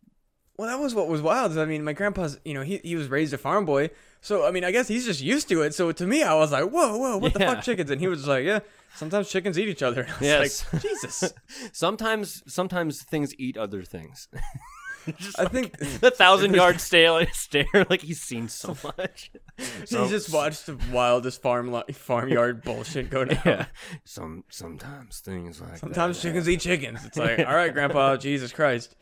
[0.57, 1.57] Well, that was what was wild.
[1.57, 3.89] I mean, my grandpa's, you know, he, he was raised a farm boy.
[4.23, 5.75] So, I mean, I guess he's just used to it.
[5.75, 7.55] So to me, I was like, whoa, whoa, what the Yeah.
[7.55, 7.91] fuck, chickens?
[7.91, 8.59] And he was like, yeah,
[8.95, 10.03] sometimes chickens eat each other.
[10.03, 10.65] And I was Yes.
[10.73, 11.33] like, Jesus.
[11.73, 14.29] sometimes sometimes things eat other things.
[15.17, 19.31] Just I think the thousand yard stare, stare like he's seen so much.
[19.57, 23.41] he just watched the wildest farm li- farmyard bullshit go down.
[23.45, 23.65] Yeah.
[24.05, 26.29] Some sometimes things like Sometimes that.
[26.29, 27.03] chickens eat chickens.
[27.03, 28.95] It's like, all right, grandpa, Jesus Christ.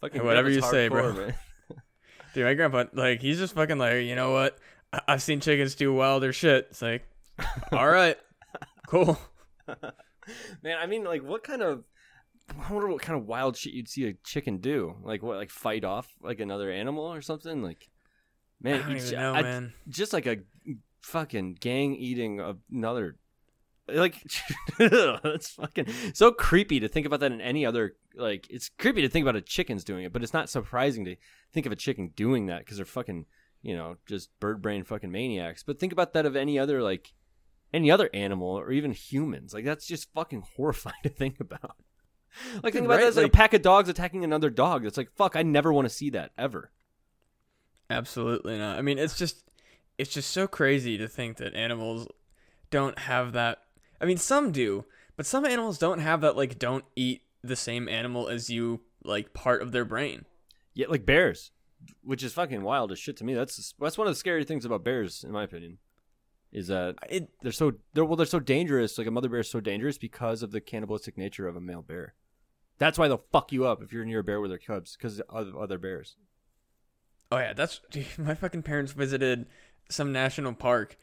[0.00, 1.12] Fucking whatever you say, bro.
[1.12, 1.34] hardcore, man.
[2.34, 4.58] Dude, my grandpa, like, he's just fucking like, you know what?
[4.92, 6.68] I- I've seen chickens do wilder shit.
[6.70, 7.06] It's like,
[7.72, 8.16] all right,
[8.88, 9.18] cool.
[10.62, 11.84] Man, I mean, like, what kind of?
[12.50, 14.96] I wonder what kind of wild shit you'd see a chicken do.
[15.02, 15.36] Like what?
[15.36, 17.62] Like fight off like another animal or something?
[17.62, 17.88] Like,
[18.64, 19.72] I man, even know, I- man.
[19.88, 20.38] just like a
[21.02, 22.40] fucking gang eating
[22.72, 23.16] another.
[23.86, 24.22] Like,
[24.78, 27.94] it's fucking so creepy to think about that in any other.
[28.18, 31.16] Like, it's creepy to think about a chicken's doing it, but it's not surprising to
[31.52, 33.26] think of a chicken doing that because they're fucking,
[33.62, 35.62] you know, just bird brain fucking maniacs.
[35.62, 37.12] But think about that of any other like
[37.72, 39.54] any other animal or even humans.
[39.54, 41.76] Like that's just fucking horrifying to think about.
[42.62, 43.00] Like think about right?
[43.00, 44.84] that as like, Like- a pack of dogs attacking another dog.
[44.84, 45.34] It's like fuck.
[45.34, 46.70] I never want to see that ever.
[47.90, 48.78] Absolutely not.
[48.78, 49.42] I mean, it's just
[49.96, 52.06] it's just so crazy to think that animals
[52.70, 53.62] don't have that.
[54.00, 54.84] I mean, some do,
[55.16, 59.32] but some animals don't have that like don't eat the same animal as you like
[59.32, 60.24] part of their brain.
[60.74, 61.50] Yeah, like bears,
[62.02, 63.34] which is fucking wild as shit to me.
[63.34, 65.78] That's that's one of the scary things about bears, in my opinion,
[66.52, 68.98] is that It they're so they're well they're so dangerous.
[68.98, 71.82] Like a mother bear is so dangerous because of the cannibalistic nature of a male
[71.82, 72.14] bear.
[72.78, 75.20] That's why they'll fuck you up if you're near a bear with their cubs because
[75.20, 76.16] of other bears.
[77.30, 79.46] Oh yeah, that's dude, my fucking parents visited
[79.90, 80.96] some national park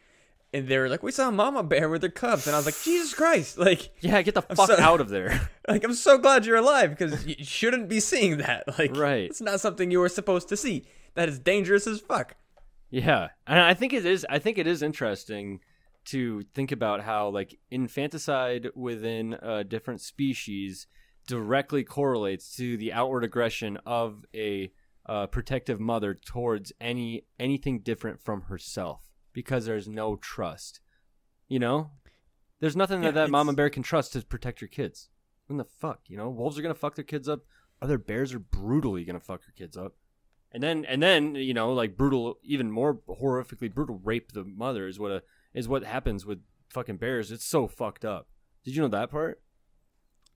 [0.56, 2.66] and they were like, "We saw a mama bear with her cubs." And I was
[2.66, 5.50] like, "Jesus Christ." Like Yeah, get the fuck so- out of there.
[5.68, 8.64] like I'm so glad you're alive because you shouldn't be seeing that.
[8.80, 9.24] Like Right.
[9.30, 10.86] it's not something you were supposed to see.
[11.16, 12.36] That is dangerous as fuck.
[12.90, 14.26] Yeah, and I think it is.
[14.30, 15.60] I think it is interesting
[16.06, 20.88] to think about how like infanticide within a different species
[21.28, 24.72] directly correlates to the outward aggression of a
[25.08, 29.02] uh, protective mother towards any anything different from herself
[29.36, 30.80] because there's no trust.
[31.48, 31.92] You know,
[32.60, 35.10] there's nothing Yeah, that that mama it's- bear can trust to protect your kids.
[35.46, 37.42] When the fuck, you know, wolves are gonna fuck their kids up.
[37.82, 39.94] Other bears are brutally gonna fuck your kids up
[40.52, 44.88] and then and then you know like brutal even more horrifically brutal rape the mother
[44.88, 45.22] is what a
[45.54, 48.30] is what happens with fucking bears it's so fucked up
[48.64, 49.42] did you know that part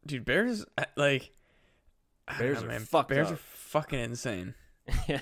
[0.05, 0.65] Dude, bears
[0.97, 1.31] like
[2.38, 2.81] Bears know, are man.
[2.81, 3.33] fucked Bears up.
[3.33, 4.55] are fucking insane.
[5.07, 5.21] yeah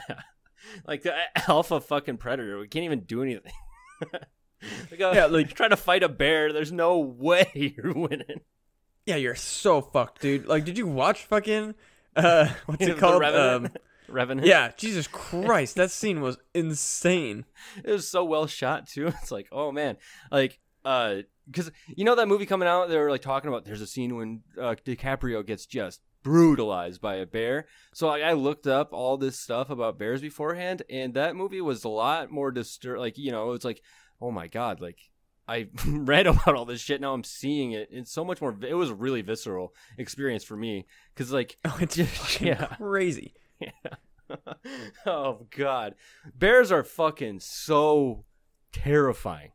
[0.88, 1.13] like the
[1.48, 3.52] alpha fucking predator we can't even do anything
[4.02, 8.42] like, uh, Yeah, like- trying to fight a bear there's no way you're winning
[9.06, 10.46] Yeah, you're so fucked, dude.
[10.48, 11.76] Like, did you watch fucking
[12.16, 13.22] uh what's it called?
[13.22, 13.66] Revenant?
[13.68, 13.72] Um,
[14.10, 14.48] Revenant.
[14.48, 17.44] yeah, Jesus Christ, that scene was insane.
[17.84, 19.08] it was so well shot too.
[19.08, 19.98] It's like, oh man,
[20.32, 21.18] like, uh,
[21.50, 23.66] because you know that movie coming out, they were like talking about.
[23.66, 27.68] There's a scene when uh, DiCaprio gets just brutalized by a bear.
[27.94, 31.84] So like, I looked up all this stuff about bears beforehand, and that movie was
[31.86, 33.00] a lot more disturb.
[33.00, 33.82] Like, you know, it's like,
[34.22, 35.00] oh my god, like.
[35.50, 37.00] I read about all this shit.
[37.00, 37.88] Now I'm seeing it.
[37.90, 38.54] It's so much more.
[38.68, 40.86] It was a really visceral experience for me
[41.16, 42.66] because, like, Oh, it's fucking Yeah.
[42.76, 43.34] crazy.
[45.06, 45.96] oh god
[46.36, 48.26] bears are fucking so
[48.74, 49.52] terrifying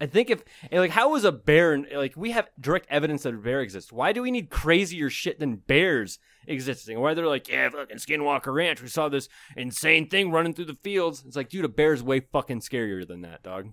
[0.00, 3.38] i think if like how is a bear like we have direct evidence that a
[3.38, 7.68] bear exists why do we need crazier shit than bears existing why they're like yeah
[7.68, 11.64] fucking skinwalker ranch we saw this insane thing running through the fields it's like dude
[11.64, 13.72] a bear's way fucking scarier than that dog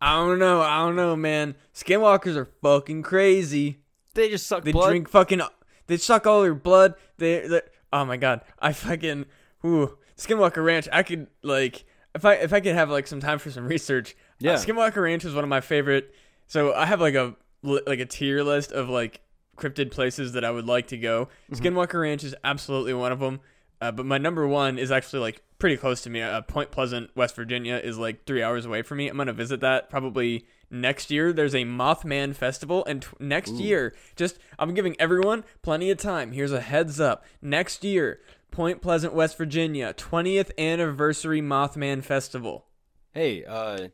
[0.00, 0.62] I don't know.
[0.62, 1.56] I don't know, man.
[1.74, 3.80] Skinwalkers are fucking crazy.
[4.14, 5.42] they just suck They blood drink fucking.
[5.86, 6.94] They suck all your blood.
[7.18, 7.46] They.
[7.46, 7.60] they
[7.92, 8.40] oh my god.
[8.58, 9.26] I fucking.
[9.64, 9.98] Ooh.
[10.16, 10.88] Skinwalker Ranch.
[10.92, 14.16] I could like if I if I could have like some time for some research.
[14.40, 14.52] Yeah.
[14.52, 16.14] Uh, Skinwalker Ranch is one of my favorite.
[16.46, 19.20] So I have like a like a tier list of like
[19.56, 21.28] cryptid places that I would like to go.
[21.50, 21.62] Mm-hmm.
[21.64, 23.40] Skinwalker Ranch is absolutely one of them.
[23.80, 26.20] Uh, but my number one is actually like pretty close to me.
[26.20, 29.08] Uh, Point Pleasant, West Virginia, is like three hours away from me.
[29.08, 31.32] I'm gonna visit that probably next year.
[31.32, 36.32] There's a Mothman festival, and t- next year, just I'm giving everyone plenty of time.
[36.32, 37.24] Here's a heads up.
[37.40, 42.66] Next year, Point Pleasant, West Virginia, 20th anniversary Mothman festival.
[43.12, 43.88] Hey, uh,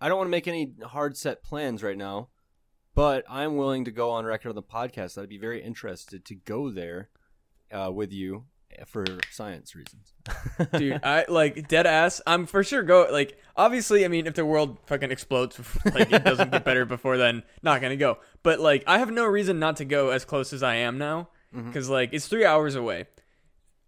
[0.00, 2.28] I don't want to make any hard set plans right now,
[2.94, 5.20] but I'm willing to go on record on the podcast.
[5.20, 7.10] I'd be very interested to go there
[7.72, 8.44] uh, with you
[8.86, 10.12] for science reasons.
[10.78, 14.44] dude i like dead ass i'm for sure go like obviously i mean if the
[14.46, 15.58] world fucking explodes
[15.94, 18.18] like it doesn't get better before then not gonna go.
[18.42, 21.28] But like i have no reason not to go as close as i am now
[21.52, 23.06] because like it's three hours away.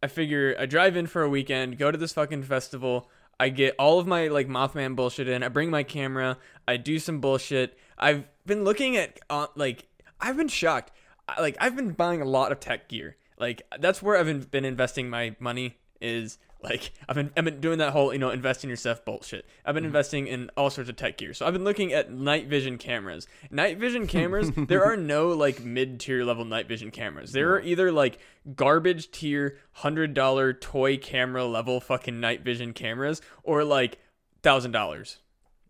[0.03, 3.09] I figure i drive in for a weekend go to this fucking festival
[3.41, 6.99] i get all of my like mothman bullshit in i bring my camera i do
[6.99, 7.79] some bullshit.
[7.99, 9.87] I've been looking at uh, like
[10.21, 10.93] i've been shocked.
[11.39, 13.17] Like i've been buying a lot of tech gear.
[13.39, 17.79] Like that's where i've been investing my money is like I've been I've been doing
[17.79, 19.47] that whole you know invest in yourself bullshit.
[19.65, 19.89] I've been mm-hmm.
[19.89, 21.35] investing in all sorts of tech gear.
[21.35, 23.29] So I've been looking at night vision cameras.
[23.51, 24.51] Night vision cameras.
[24.57, 27.33] there are no like mid tier level night vision cameras.
[27.33, 28.19] There are either like
[28.57, 33.99] garbage tier hundred dollar toy camera level fucking night vision cameras or like
[34.43, 35.19] thousand dollars.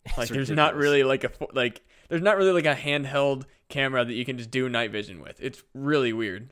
[0.18, 1.80] Like there's not really like a like
[2.10, 5.40] there's not really like a handheld camera that you can just do night vision with.
[5.40, 6.50] It's really weird.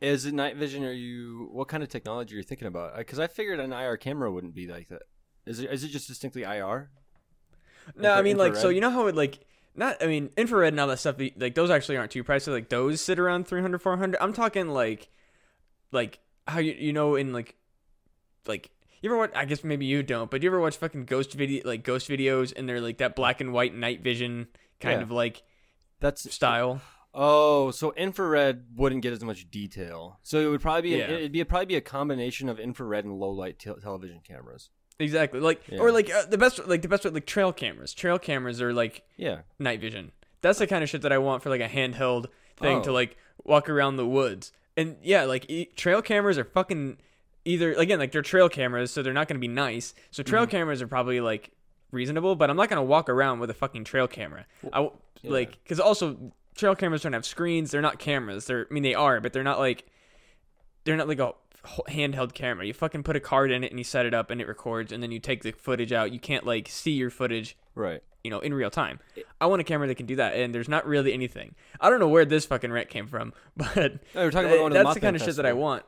[0.00, 0.84] Is it night vision?
[0.84, 1.48] Are you?
[1.52, 2.94] What kind of technology are you thinking about?
[2.94, 5.02] Uh, because I figured an IR camera wouldn't be like that.
[5.46, 5.70] Is it?
[5.70, 6.90] Is it just distinctly IR?
[7.96, 9.38] No, I Infra- mean like so you know how it like
[9.74, 12.68] not I mean infrared and all that stuff like those actually aren't too pricey like
[12.68, 15.08] those sit around 300 400 I'm talking like
[15.92, 17.54] like how you you know in like
[18.46, 21.34] like you ever watch I guess maybe you don't but you ever watch fucking ghost
[21.34, 24.48] video like ghost videos and they're like that black and white night vision
[24.80, 25.02] kind Yeah.
[25.04, 25.42] of like
[26.00, 26.80] That's style
[27.18, 30.18] Oh, so infrared wouldn't get as much detail.
[30.22, 31.08] So it would probably be Yeah.
[31.10, 34.68] it'd be probably be a combination of infrared and low light te- television cameras.
[34.98, 35.78] exactly like Yeah.
[35.80, 39.02] or like uh, the best like the best like trail cameras trail cameras are like
[39.16, 39.40] Yeah.
[39.58, 40.12] night vision.
[40.42, 42.26] That's the kind of shit that I want for like a handheld
[42.56, 42.82] thing Oh.
[42.82, 44.52] to like walk around the woods.
[44.76, 46.98] And yeah, like e- trail cameras are fucking
[47.44, 49.94] either again like they're trail cameras, so they're not going to be nice.
[50.10, 50.50] So trail Mm-hmm.
[50.50, 51.50] cameras are probably like
[51.92, 54.44] reasonable, but I'm not going to walk around with a fucking trail camera.
[54.72, 55.30] I w- yeah.
[55.30, 57.70] like because also trail cameras don't have screens.
[57.70, 58.46] They're not cameras.
[58.46, 59.84] They're I mean they are, but they're not like
[60.84, 61.32] they're not like a
[61.88, 62.64] handheld camera.
[62.66, 64.92] You fucking put a card in it and you set it up and it records,
[64.92, 66.12] and then you take the footage out.
[66.12, 68.02] You can't like see your footage Right.
[68.24, 69.00] you know, in real time.
[69.40, 71.54] I want a camera that can do that, and there's not really anything.
[71.80, 74.72] I don't know where this fucking rent came from, but Oh, we're talking about going
[74.72, 75.82] to the that's the, kind of shit that I want.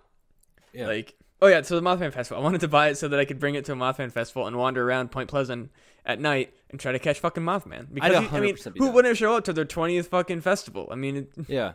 [0.72, 0.86] Yeah.
[0.86, 2.40] Like, oh yeah, so the Mothman Festival.
[2.40, 4.46] I wanted to buy it so that I could bring it to a Mothman Festival
[4.46, 5.70] and wander around Point Pleasant
[6.04, 7.92] at night and try to catch fucking Mothman.
[7.92, 8.94] Because I'd you- I mean, 100% be who down.
[8.94, 10.88] wouldn't show up to their 20th fucking festival?
[10.90, 11.72] I mean, it, Yeah.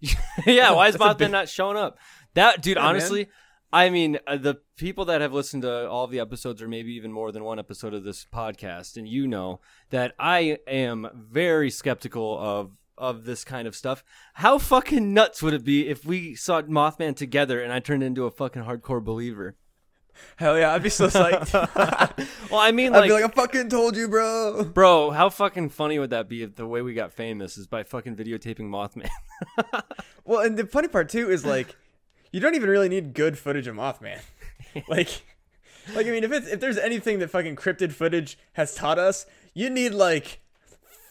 [0.46, 0.72] yeah.
[0.72, 1.98] Why is That's a Mothman big- not showing up?
[2.34, 2.84] That dude, man.
[2.86, 3.28] honestly,
[3.72, 6.92] I mean, uh, the people that have listened to all of the episodes, or maybe
[6.94, 11.70] even more than one episode of this podcast, and you know that I am very
[11.70, 14.04] skeptical of of this kind of stuff.
[14.34, 18.24] How fucking nuts would it be if we saw Mothman together and I turned into
[18.24, 19.56] a fucking hardcore believer?
[20.36, 22.28] hell yeah, I'd be so psyched.
[22.50, 24.64] Well, I mean, I'd be like, I fucking told you, bro.
[24.64, 27.82] bro, how fucking funny would that be if the way we got famous is by
[27.82, 29.10] fucking videotaping Mothman?
[30.26, 31.76] Well, and the funny part too is like,
[32.32, 34.20] you don't even really need good footage of Mothman.
[34.88, 35.22] like,
[35.94, 39.26] like I mean, if it's if there's anything that fucking cryptid footage has taught us,
[39.52, 40.40] you need like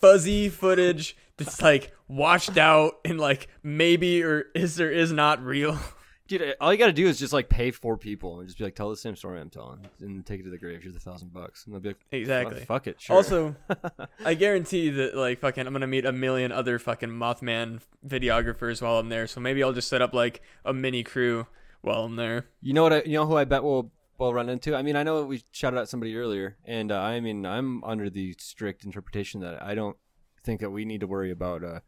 [0.01, 5.77] fuzzy footage that's like washed out and like maybe or is or is not real.
[6.25, 8.75] Dude, all you gotta do is just like pay four people and just be like,
[8.75, 10.81] tell the same story I'm telling, and take it to the grave.
[10.81, 12.59] Here's a thousand bucks, and they'll be like, Exactly.
[12.59, 13.01] "Fuck- fuck it.
[13.01, 13.15] Sure.
[13.17, 13.55] Also,
[14.25, 18.99] I guarantee that like fucking I'm gonna meet a million other fucking Mothman videographers while
[18.99, 19.27] I'm there.
[19.27, 21.45] So maybe I'll just set up like a mini crew
[21.81, 22.45] while I'm there.
[22.61, 22.93] you know what?
[22.93, 24.75] I, you know who I bet we'll we'll run into.
[24.75, 28.09] I mean, I know we shouted out somebody earlier, and uh, I mean, I'm under
[28.09, 29.97] the strict interpretation that I don't
[30.43, 31.79] think that we need to worry about uh,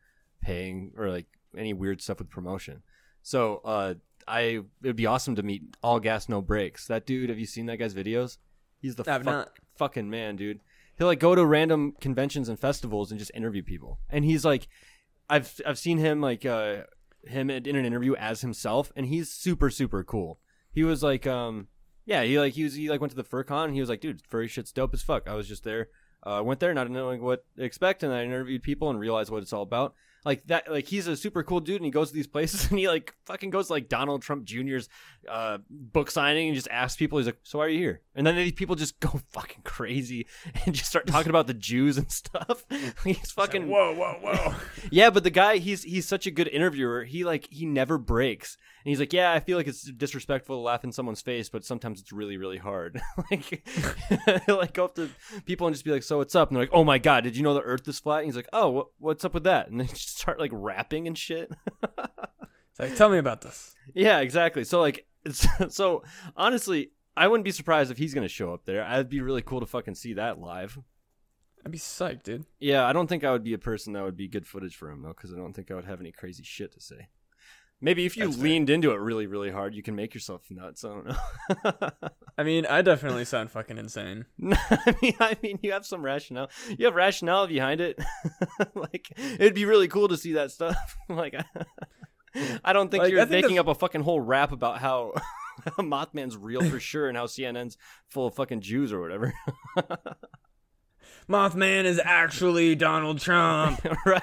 [0.42, 1.26] paying or like
[1.58, 2.84] any weird stuff with promotion.
[3.22, 3.96] So, uh,
[4.28, 6.88] I it'd be awesome to meet all gas no brakes.
[6.88, 8.38] That dude, have you seen that guy's videos?
[8.80, 9.52] He's the I've fuck- not.
[9.76, 10.60] fucking man, dude.
[10.98, 14.00] He'll like go to random conventions and festivals and just interview people.
[14.10, 14.68] And he's like,
[15.30, 16.84] I've I've seen him like uh
[17.28, 20.40] him in in an interview as himself, and he's super super cool.
[20.72, 21.68] He was like, um,
[22.06, 23.66] yeah, he like he was he like went to the FurCon.
[23.66, 25.28] And he was like, dude, furry shit's dope as fuck.
[25.28, 25.90] I was just there.
[26.26, 29.44] Uh, went there not knowing what to expect, and I interviewed people and realized what
[29.44, 29.94] it's all about.
[30.26, 32.80] like that like he's a super cool dude and he goes to these places and
[32.80, 34.90] he like fucking goes to like donald trump jr's
[35.30, 38.26] uh book signing and just asks people he's like so why are you here and
[38.26, 40.26] then these people just go fucking crazy
[40.66, 42.66] and just start talking about the jews and stuff
[43.04, 44.56] he's fucking whoa, whoa, whoa.
[44.90, 48.58] yeah but the guy he's he's such a good interviewer he like he never breaks
[48.86, 51.66] and he's like yeah i feel like it's disrespectful to laugh in someone's face but
[51.66, 53.02] sometimes it's really really hard.
[53.32, 53.68] Like
[54.48, 55.10] like go up to
[55.46, 56.50] people and just be like so what's up?
[56.50, 58.20] And they're like oh my god did you know the earth is flat?
[58.20, 59.70] And he's like oh what, what's up with that?
[59.70, 61.52] And they just start like rapping and shit.
[61.98, 63.76] It's like, tell me about this.
[63.94, 64.64] yeah exactly.
[64.64, 66.04] So like it's, so
[66.38, 68.84] honestly i wouldn't be surprised if he's gonna show up there.
[68.84, 70.78] I'd be really cool to fucking see that live.
[71.66, 72.46] I'd be psyched, dude.
[72.60, 74.92] Yeah, I don't think I would be a person that would be good footage for
[74.92, 77.08] him though, because I don't think I would have any crazy shit to say.
[77.82, 78.44] Maybe if you That's fair.
[78.46, 80.84] leaned into it really, really hard, you can make yourself nuts.
[80.86, 81.90] I don't know.
[82.38, 84.26] I mean, I definitely sound fucking insane.
[84.44, 86.50] I mean, I mean, you have some rationale.
[86.78, 88.00] You have rationale behind it.
[88.76, 90.78] like, it'd be really cool to see that stuff.
[91.10, 91.36] like,
[92.64, 95.14] I don't think Like, you're think making that's- up a fucking whole rap about how
[95.78, 97.78] Mothman's real for sure and how CNN's
[98.10, 99.34] full of fucking Jews or whatever.
[101.30, 103.80] Mothman is actually Donald Trump.
[104.06, 104.22] right.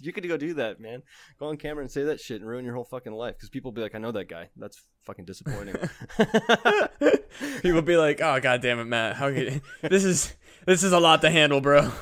[0.00, 1.02] You could go do that, man.
[1.38, 3.70] Go on camera and say that shit and ruin your whole fucking life because people
[3.70, 4.50] will be like, I know that guy.
[4.56, 5.76] That's fucking disappointing.
[7.62, 9.16] People be like, "Oh god damn it, Matt!
[9.16, 10.34] How could this is
[10.64, 11.92] this is a lot to handle, bro."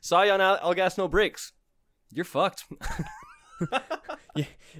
[0.00, 1.52] Saw you on all, all gas, no brakes.
[2.10, 2.64] You're fucked.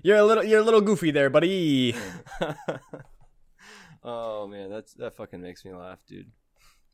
[0.03, 1.95] You're a little you're a little goofy there, buddy.
[4.03, 6.31] oh man, that's that fucking makes me laugh, dude.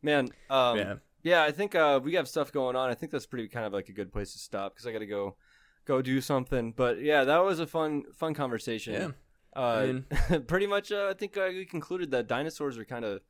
[0.02, 0.94] Man, um, yeah.
[1.22, 1.42] Yeah.
[1.42, 2.90] I think uh, we have stuff going on.
[2.90, 5.00] I think that's pretty kind of like a good place to stop because I got
[5.00, 5.36] to go
[5.84, 6.72] go do something.
[6.72, 8.94] But yeah, that was a fun fun conversation.
[8.94, 9.10] Yeah.
[9.56, 13.04] Uh, I mean- pretty much, uh, I think uh, we concluded that dinosaurs are kind
[13.04, 13.20] of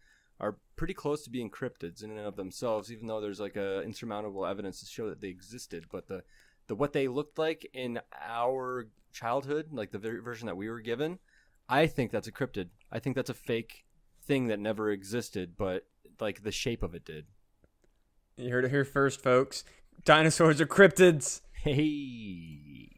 [0.40, 3.82] are pretty close to being cryptids in and of themselves, even though there's like a
[3.82, 5.86] insurmountable evidence to show that they existed.
[5.90, 6.22] But the
[6.66, 10.80] the what they looked like in our childhood, like the ver- version that we were
[10.80, 11.18] given,
[11.68, 12.68] I think that's a cryptid.
[12.92, 13.84] I think that's a fake
[14.22, 15.86] thing that never existed, but
[16.20, 17.26] like the shape of it did.
[18.38, 19.64] You heard it here first, folks.
[20.04, 21.40] Dinosaurs are cryptids.
[21.52, 22.88] Hey.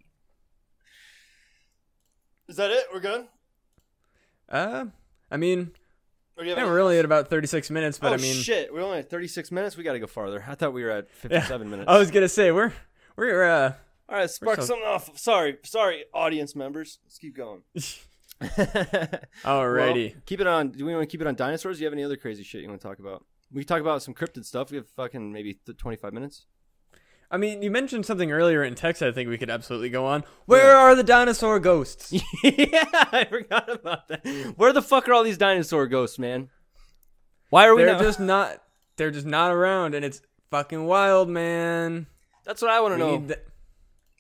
[2.49, 2.85] Is that it?
[2.93, 3.27] We're good?
[4.49, 4.87] Uh,
[5.31, 5.71] I mean,
[6.37, 8.73] Or do yeah, any- we're only at about 36 minutes, but oh I mean, shit,
[8.73, 9.77] we're only at 36 minutes.
[9.77, 10.45] We got to go farther.
[10.47, 11.89] I thought we were at 57 minutes.
[11.89, 12.73] I was gonna say we're
[13.17, 13.73] we're uh
[14.09, 15.17] All right, spark so- something off.
[15.19, 16.99] Sorry, sorry, audience members.
[17.07, 17.63] Let's keep going.
[18.43, 20.13] alrighty.
[20.15, 20.71] Well, keep it on.
[20.71, 21.77] Do we want to keep it on dinosaurs?
[21.79, 23.25] Do you have any other crazy shit you want to talk about?
[23.53, 24.71] We talk about some cryptid stuff.
[24.71, 26.47] We have fucking maybe th- 25 minutes.
[27.33, 29.03] I mean, you mentioned something earlier in text.
[29.03, 30.25] I think we could absolutely go on.
[30.47, 32.13] Where are the dinosaur ghosts?
[32.45, 34.27] yeah, I forgot about that.
[34.57, 36.49] Where the fuck are all these dinosaur ghosts, man?
[37.51, 38.03] Why are we they're not?
[38.03, 38.63] just not.
[38.97, 40.21] They're just not around, and it's
[40.51, 42.07] fucking wild, man.
[42.45, 43.19] That's what I want to know.
[43.19, 43.41] the-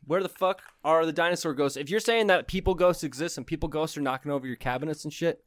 [0.06, 1.76] Where the fuck are the dinosaur ghosts?
[1.76, 5.04] If you're saying that people ghosts exist and people ghosts are knocking over your cabinets
[5.04, 5.42] and shit,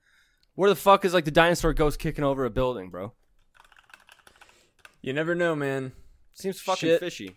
[0.56, 3.14] where the fuck is like the dinosaur ghost kicking over a building, bro?
[5.04, 5.92] You never know, man.
[6.34, 7.00] Seems fucking Shit.
[7.00, 7.36] fishy.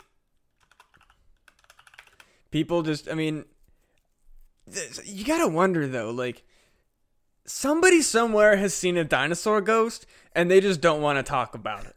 [2.50, 3.08] People just.
[3.10, 3.44] I mean,
[4.72, 6.10] th- you gotta wonder though.
[6.10, 6.44] Like,
[7.44, 11.84] somebody somewhere has seen a dinosaur ghost, and they just don't want to talk about
[11.84, 11.94] it.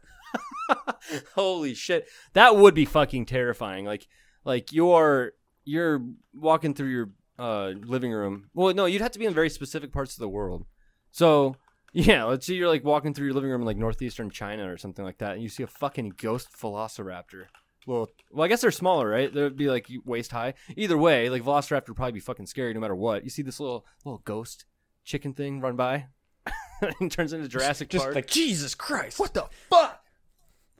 [1.34, 2.06] Holy shit.
[2.34, 3.84] That would be fucking terrifying.
[3.86, 4.06] Like
[4.44, 5.32] like you're
[5.64, 6.02] you're
[6.34, 8.50] walking through your uh living room.
[8.52, 10.66] Well, no, you'd have to be in very specific parts of the world.
[11.12, 11.56] So,
[11.92, 14.76] yeah, let's say you're like walking through your living room in like northeastern China or
[14.76, 17.46] something like that and you see a fucking ghost velociraptor.
[17.86, 19.32] Well, well, I guess they're smaller, right?
[19.32, 20.54] They'd be like waist high.
[20.76, 23.24] Either way, like Velociraptor would probably be fucking scary no matter what.
[23.24, 24.66] You see this little little ghost
[25.04, 26.06] chicken thing run by,
[27.00, 28.14] and turns into Jurassic Just Park.
[28.14, 29.18] like Jesus Christ.
[29.18, 30.04] what the fuck?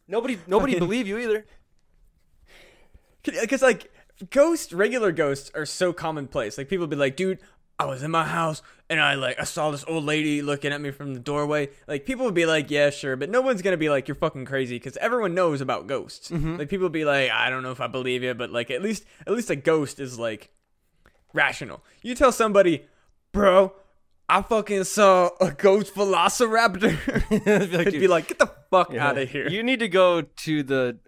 [0.07, 1.47] Nobody, nobody believe you either.
[3.23, 3.91] Because like
[4.31, 6.59] ghosts, regular ghosts are so commonplace.
[6.59, 7.39] Like people would be like, dude,
[7.81, 8.61] I was in my house
[8.91, 11.71] and I like I saw this old lady looking at me from the doorway.
[11.89, 14.45] Like people would be like, yeah, sure, but no one's gonna be like, you're fucking
[14.45, 16.29] crazy because everyone knows about ghosts.
[16.31, 16.57] Mm-hmm.
[16.57, 19.07] Like people be like, I don't know if I believe you, but like at least
[19.27, 20.51] at least a ghost is like
[21.33, 21.83] rational.
[22.03, 22.85] You tell somebody,
[23.33, 23.73] bro.
[24.29, 26.99] I fucking saw a ghost velociraptor.
[27.77, 29.49] Like, I'd dude, be like, get the fuck yeah, out of here.
[29.49, 30.99] You need to go to the.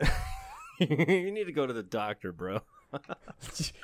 [0.81, 2.62] you need to go to the doctor, bro.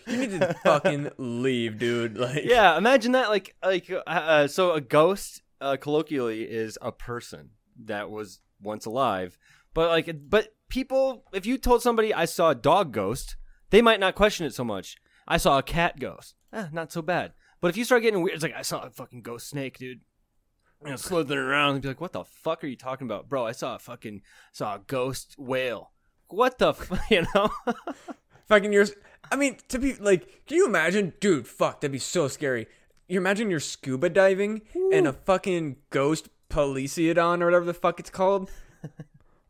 [0.06, 2.16] You need to fucking leave, dude.
[2.18, 3.28] Like, Yeah, imagine that.
[3.28, 7.50] Like, like, uh, uh, so a ghost, uh, colloquially, is a person
[7.84, 9.38] that was once alive.
[9.74, 13.36] But like, but people, if you told somebody I saw a dog ghost,
[13.70, 14.96] they might not question it so much.
[15.26, 16.34] I saw a cat ghost.
[16.52, 17.32] Eh, not so bad.
[17.60, 20.00] But if you start getting weird, it's like I saw a fucking ghost snake, dude.
[20.84, 23.44] You know, slithering around and be like, "What the fuck are you talking about, bro?
[23.46, 25.92] I saw a fucking saw a ghost whale.
[26.28, 26.90] What the, f-?
[27.10, 27.50] you know?
[28.48, 28.92] fucking yours.
[29.30, 31.46] I mean, to be like, can you imagine, dude?
[31.46, 32.66] Fuck, that'd be so scary.
[33.08, 38.10] You imagine you're scuba diving and a fucking ghost Polysiodon or whatever the fuck it's
[38.10, 38.50] called,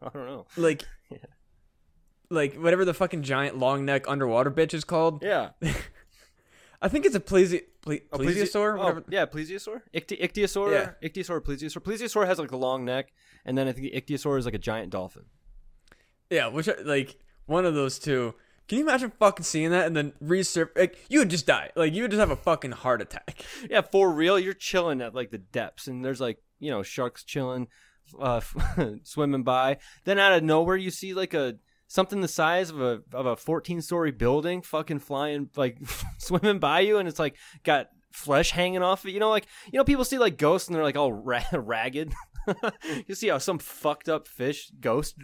[0.02, 0.46] I don't know.
[0.56, 0.84] like,
[2.30, 5.22] like whatever the fucking giant long neck underwater bitch is called.
[5.22, 5.50] Yeah.
[6.82, 8.78] I think it's a plesi- ple- plesiosaur.
[8.78, 9.82] oh, yeah, plesiosaur.
[9.92, 10.70] Ichty- ichthyosaur.
[10.72, 11.08] Yeah.
[11.08, 11.40] Ichthyosaur.
[11.40, 11.82] Plesiosaur.
[11.82, 13.12] Plesiosaur has like a long neck,
[13.44, 15.24] and then I think the ichthyosaur is like a giant dolphin.
[16.30, 18.34] Yeah, which like one of those two.
[18.68, 20.68] Can you imagine fucking seeing that and then resurf?
[20.76, 21.70] Like you would just die.
[21.74, 23.42] Like you would just have a fucking heart attack.
[23.70, 24.38] Yeah, for real.
[24.38, 27.68] You're chilling at like the depths, and there's like you know sharks chilling,
[28.20, 28.40] uh,
[29.02, 29.78] swimming by.
[30.04, 31.56] Then out of nowhere, you see like a
[31.86, 35.78] something the size of a of a 14 story building, fucking flying like
[36.18, 39.12] swimming by you, and it's like got flesh hanging off it.
[39.12, 42.12] You know, like you know people see like ghosts and they're like all ra- ragged.
[43.06, 45.16] you see how some fucked up fish ghost.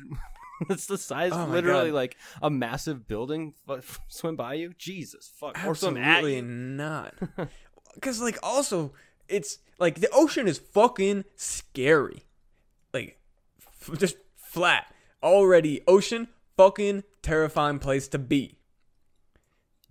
[0.70, 1.96] It's the size, Oh literally God.
[1.96, 4.72] like a massive building, f- swim by you.
[4.78, 7.14] Jesus fuck, Absolutely not.
[7.94, 8.92] Because like also
[9.28, 12.24] it's like the ocean is fucking scary.
[12.92, 13.18] Like
[13.80, 14.86] f- just flat
[15.22, 15.80] already.
[15.86, 18.58] Ocean fucking terrifying place to be.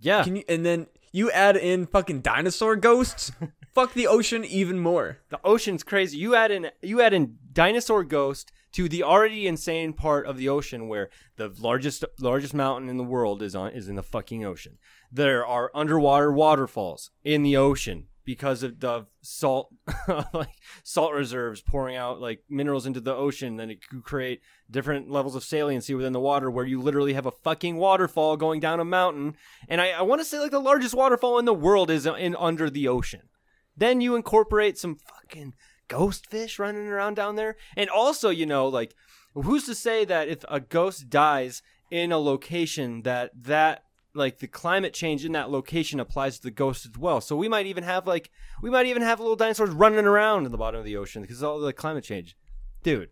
[0.00, 0.44] Yeah, Can you?
[0.48, 3.32] And then you add in fucking dinosaur ghosts.
[3.74, 5.18] Fuck the ocean even more.
[5.30, 6.18] The ocean's crazy.
[6.18, 10.48] You add in you add in dinosaur ghost to the already insane part of the
[10.48, 14.44] ocean where the largest largest mountain in the world is on is in the fucking
[14.44, 14.78] ocean.
[15.10, 19.72] There are underwater waterfalls in the ocean because of the salt
[20.32, 23.56] like salt reserves pouring out like minerals into the ocean.
[23.56, 27.26] Then it could create different levels of saliency within the water where you literally have
[27.26, 29.36] a fucking waterfall going down a mountain.
[29.68, 32.34] And i, I want to say like the largest waterfall in the world is in
[32.36, 33.28] under the ocean.
[33.76, 35.54] Then you incorporate some fucking
[35.88, 37.56] ghost fish running around down there.
[37.76, 38.94] And also, you know, like
[39.34, 44.46] who's to say that if a ghost dies in a location that that like the
[44.46, 47.20] climate change in that location applies to the ghost as well.
[47.20, 48.30] So we might even have like
[48.62, 51.42] we might even have little dinosaurs running around in the bottom of the ocean because
[51.42, 52.36] of all the climate change.
[52.82, 53.10] Dude.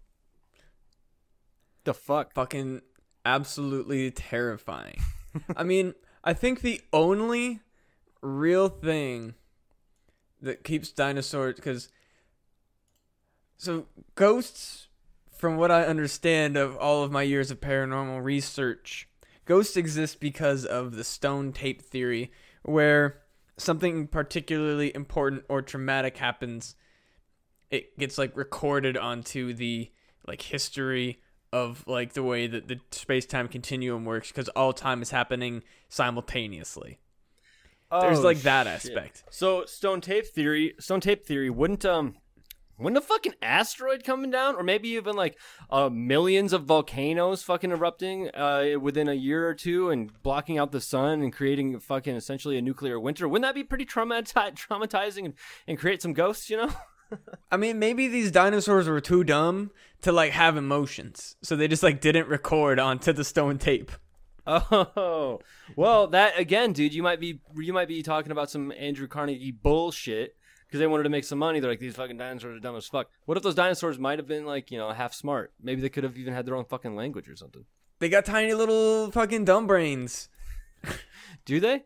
[1.85, 2.33] The fuck?
[2.33, 2.83] fucking
[3.25, 5.01] absolutely terrifying.
[5.57, 7.61] I mean, I think the only
[8.21, 9.35] real thing
[10.41, 11.89] that keeps dinosaurs because
[13.57, 14.89] so ghosts
[15.37, 19.09] from what I understand of all of my years of paranormal research,
[19.45, 22.31] ghosts exist because of the stone tape theory
[22.63, 23.23] where
[23.57, 26.77] something particularly important or traumatic happens.
[27.71, 29.91] It gets like recorded onto the
[30.27, 31.21] like history
[31.53, 36.99] of like the way that the space-time continuum works because all time is happening simultaneously.
[37.91, 38.97] There's Oh, like that shit.
[38.97, 39.25] aspect.
[39.31, 42.17] So stone tape theory, stone tape theory wouldn't um
[42.83, 45.39] wouldn't a fucking asteroid coming down, or maybe even like
[45.71, 50.73] uh millions of volcanoes fucking erupting uh within a year or two and blocking out
[50.73, 53.29] the sun and creating fucking essentially a nuclear winter?
[53.29, 55.35] Wouldn't that be pretty traumati- traumatizing and,
[55.67, 56.51] and create some ghosts?
[56.51, 56.73] You know?
[57.51, 59.71] i mean maybe these dinosaurs were too dumb
[60.01, 63.93] to like have emotions so they just like didn't record onto the stone tape
[64.47, 65.41] Oh
[65.77, 66.93] well, that again, dude.
[66.93, 70.37] You might be you might be talking about some Andrew Carnegie bullshit
[70.73, 71.61] because they wanted to make some money.
[71.61, 73.11] They're like these fucking dinosaurs are dumb as fuck.
[73.27, 75.53] What if those dinosaurs might have been like you know half smart?
[75.63, 77.67] Maybe they could have even had their own fucking language or something.
[77.99, 80.31] they got tiny little fucking dumb brains
[81.45, 81.85] Do they?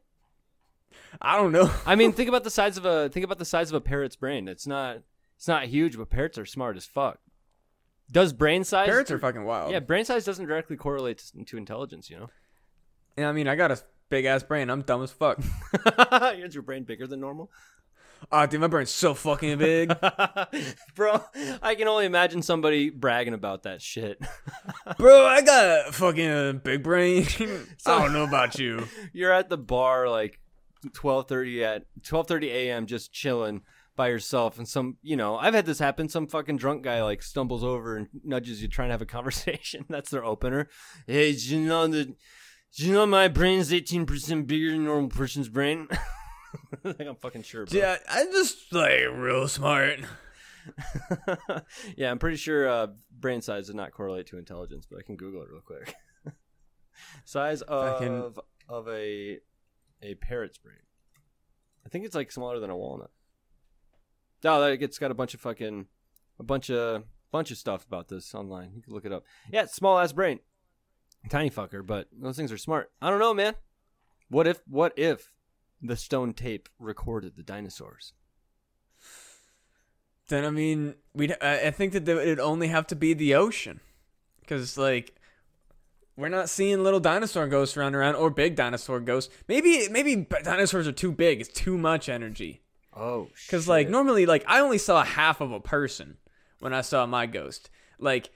[1.20, 3.70] i don't know I mean, think about the size of a think about the size
[3.70, 4.46] of a parrot's brain.
[4.46, 4.98] It's not
[5.36, 7.18] it's not huge, but parrots are smart as fuck.
[8.12, 8.86] Does brain size?
[8.86, 12.08] parrots are fucking wild yeah, brain size doesn't directly correlate to, to intelligence.
[12.08, 12.30] You know,
[13.18, 15.40] yeah i mean i got a big ass brain i'm dumb as fuck
[16.34, 17.50] is your brain bigger than normal?
[18.32, 19.94] Oh dude my brain's so fucking big
[20.94, 21.22] Bro,
[21.62, 24.20] I can only imagine somebody bragging about that shit.
[24.98, 27.26] Bro, I got a fucking uh, big brain.
[27.86, 28.86] I don't know about you.
[29.12, 30.40] You're at the bar like
[30.86, 32.86] 12:30 at 12:30 a.m.
[32.86, 33.62] just chilling
[33.94, 37.22] by yourself and some, you know, I've had this happen some fucking drunk guy like
[37.22, 39.84] stumbles over and nudges you trying to have a conversation.
[39.88, 40.68] That's their opener.
[41.06, 42.14] Hey, do you know do
[42.84, 45.88] you know my brain's 18% bigger than normal person's brain?
[46.84, 47.78] like I'm fucking sure, bro.
[47.78, 50.00] Yeah, I'm just like real smart.
[51.96, 52.86] yeah, I'm pretty sure uh,
[53.18, 55.94] brain size does not correlate to intelligence, but I can Google it real quick.
[57.24, 58.32] size of Fucking-
[58.68, 59.38] of a
[60.02, 60.76] a parrot's brain.
[61.84, 63.10] I think it's like smaller than a walnut.
[64.44, 65.86] Oh, that- it's got a bunch of fucking
[66.38, 68.72] a bunch of bunch of stuff about this online.
[68.74, 69.24] You can look it up.
[69.52, 70.40] Yeah, small ass brain,
[71.30, 72.90] tiny fucker, but those things are smart.
[73.00, 73.54] I don't know, man.
[74.28, 75.32] What if what if
[75.82, 78.12] the stone tape recorded the dinosaurs?
[80.28, 83.80] Then I mean, we I think that it'd only have to be the ocean,
[84.40, 85.14] because like
[86.16, 89.32] we're not seeing little dinosaur ghosts running around or big dinosaur ghosts.
[89.48, 91.40] Maybe maybe dinosaurs are too big.
[91.40, 92.62] It's too much energy.
[92.96, 96.16] Oh, Because like normally, like I only saw half of a person
[96.60, 97.70] when I saw my ghost.
[98.00, 98.30] Like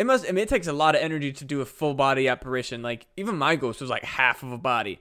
[0.00, 0.26] it must.
[0.26, 2.82] I mean, it takes a lot of energy to do a full body apparition.
[2.82, 4.98] Like even my ghost was like half of a body.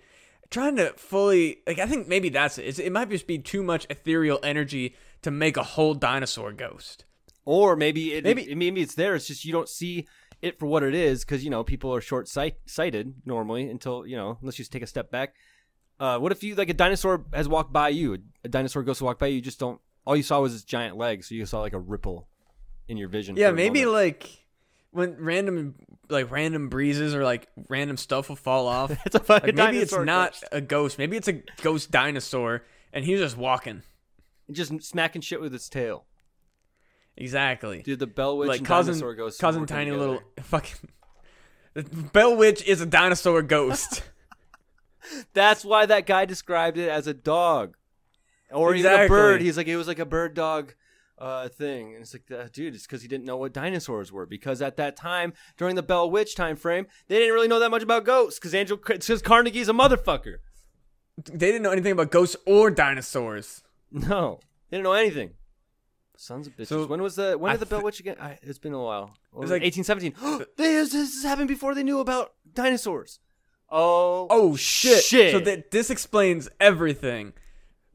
[0.52, 2.66] Trying to fully like, I think maybe that's it.
[2.66, 7.06] It's, it might just be too much ethereal energy to make a whole dinosaur ghost.
[7.46, 9.16] or maybe it, Maybe- maybe maybe it's there.
[9.16, 10.08] It's just you don't see
[10.42, 14.08] it for what it is because you know people are short sight sighted normally until
[14.08, 15.36] you know unless you just take a step back.
[16.00, 18.18] Uh, what if you like a dinosaur has walked by you?
[18.44, 19.36] A dinosaur ghost walked by you.
[19.36, 19.80] You just don't.
[20.06, 22.28] All you saw was its giant legs, so you saw like a ripple
[22.88, 23.36] in your vision.
[23.36, 24.28] Yeah, maybe like
[24.92, 25.76] when random
[26.10, 28.92] like random breezes or like random stuff will fall off.
[29.06, 30.44] it's a fucking like maybe it's not ghost.
[30.52, 30.98] a ghost.
[30.98, 32.64] Maybe it's a ghost dinosaur,
[32.94, 33.84] and he's just walking.
[34.48, 36.06] and just smacking shit with its tail.
[37.18, 37.82] Exactly.
[37.82, 40.08] Dude, the Bell Witch like and causing dinosaur ghosts causing tiny together.
[40.08, 40.90] little fucking.
[41.74, 44.04] The Bell Witch is a dinosaur ghost.
[45.34, 47.76] That's why that guy described it as a dog,
[48.52, 49.42] or even a bird.
[49.42, 50.74] He's like it was like a bird dog
[51.20, 54.26] uh, thing, and it's like, uh, dude, it's because he didn't know what dinosaurs were.
[54.26, 57.70] Because at that time, during the Bell Witch time frame, they didn't really know that
[57.72, 58.40] much about ghosts.
[58.40, 60.38] Because Angel, because Carnegie's a motherfucker.
[61.26, 63.64] they didn't know anything about ghosts or dinosaurs.
[63.92, 64.40] No,
[64.70, 65.32] they didn't know anything.
[66.16, 66.68] Sons of bitches.
[66.68, 68.18] So, when was the when I did the Bell Witch again?
[68.20, 69.14] I, it's been a while.
[69.34, 70.46] It was like- like 1817.
[70.58, 73.20] this, this happened before they knew about dinosaurs.
[73.72, 75.04] Oh, Oh shit!
[75.04, 75.32] Shit.
[75.32, 77.34] So that this explains everything.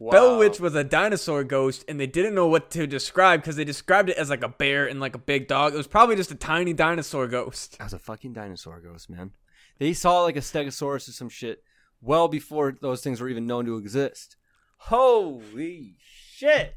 [0.05, 0.11] Wow.
[0.11, 3.65] Bell Witch was a dinosaur ghost, and they didn't know what to describe because they
[3.65, 5.75] described it as like a bear and like a big dog.
[5.75, 7.79] It was probably just a tiny dinosaur ghost.
[7.79, 9.33] That was a fucking dinosaur ghost, man.
[9.79, 11.63] They saw like a stegosaurus or some shit
[12.01, 14.37] well before those things were even known to exist.
[14.77, 16.77] Holy shit.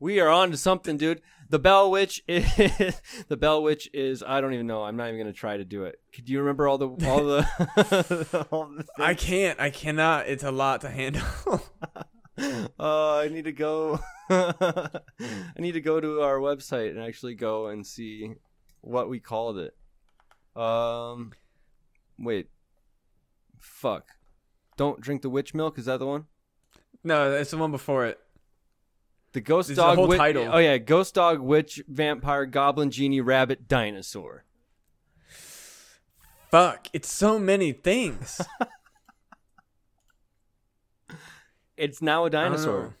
[0.00, 1.22] We are on to something, dude.
[1.50, 4.82] The Bell Witch is the Bell Witch is I don't even know.
[4.82, 6.00] I'm not even gonna try to do it.
[6.14, 9.60] Could you remember all the all the, all the I can't.
[9.60, 10.26] I cannot.
[10.26, 11.22] It's a lot to handle.
[12.80, 14.00] uh, I need to go.
[14.30, 15.00] I
[15.58, 18.34] need to go to our website and actually go and see
[18.80, 19.76] what we called it.
[20.60, 21.32] Um,
[22.18, 22.48] wait.
[23.60, 24.08] Fuck.
[24.76, 25.78] Don't drink the witch milk.
[25.78, 26.26] Is that the one?
[27.04, 28.18] no, it's the one before it.
[29.32, 29.96] The ghost the dog.
[29.96, 30.48] whole wit- title.
[30.50, 34.44] Oh yeah, ghost dog, witch, vampire, goblin, genie, rabbit, dinosaur.
[36.50, 36.88] Fuck!
[36.92, 38.40] It's so many things.
[41.76, 42.94] It's now a dinosaur.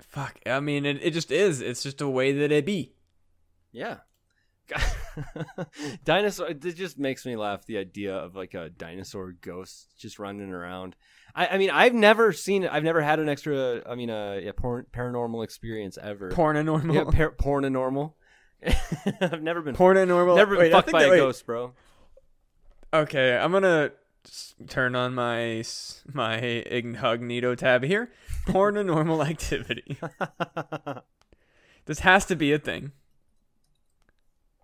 [0.00, 0.38] Fuck.
[0.46, 1.60] I mean, it, it just is.
[1.60, 2.92] It's just a way that it be.
[3.72, 3.98] Yeah.
[6.04, 10.50] dinosaur it just makes me laugh the idea of like a dinosaur ghost just running
[10.50, 10.96] around
[11.34, 14.52] i, I mean i've never seen i've never had an extra i mean a, a
[14.52, 16.94] porn, paranormal experience ever Pornonormal.
[16.94, 18.14] yeah, par- pornonormal
[19.20, 20.36] i've never been Pornonormal.
[20.36, 21.16] never been Wait, fucked by that- a wait.
[21.18, 21.72] ghost bro
[22.94, 23.90] Okay, I'm gonna
[24.26, 25.62] s- turn on my
[26.12, 28.10] my incognito tab here.
[28.46, 29.98] Pornonormal activity.
[31.86, 32.92] This has to be a thing.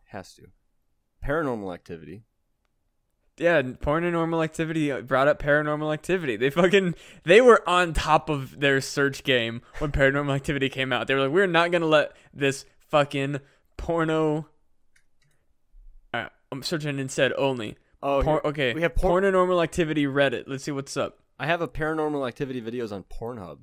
[0.06, 0.46] has to
[1.24, 2.22] paranormal activity
[3.36, 6.36] Yeah, porn paranormal normal activity uh, brought up paranormal activity.
[6.36, 6.94] They fucking
[7.24, 11.06] they were on top of their search game when paranormal activity came out.
[11.08, 13.40] They were like, we're not gonna let this fucking
[13.76, 14.48] porno.
[16.14, 17.76] Uh, I'm searching instead only.
[18.02, 20.44] Oh Por- here- okay, we have por- paranormal activity Reddit.
[20.46, 21.18] Let's see what's up.
[21.38, 23.58] I have a paranormal activity videos on Pornhub.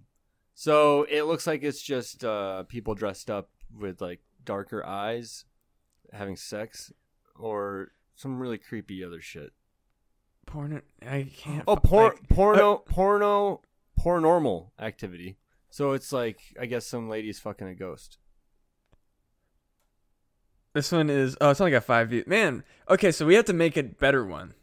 [0.53, 5.43] So it looks like it's just uh, people dressed up with like darker eyes
[6.13, 6.93] having sex
[7.37, 9.51] or some really creepy other shit.
[10.45, 10.81] Porno.
[11.05, 11.63] I can't.
[11.67, 13.61] Oh, por- like- porno, porno,
[13.99, 15.37] paranormal activity.
[15.69, 18.17] So it's like I guess some lady's fucking a ghost.
[20.75, 21.37] This one is.
[21.39, 22.27] Oh, it's only got five views.
[22.27, 22.65] Man.
[22.89, 24.55] Okay, so we have to make a better one.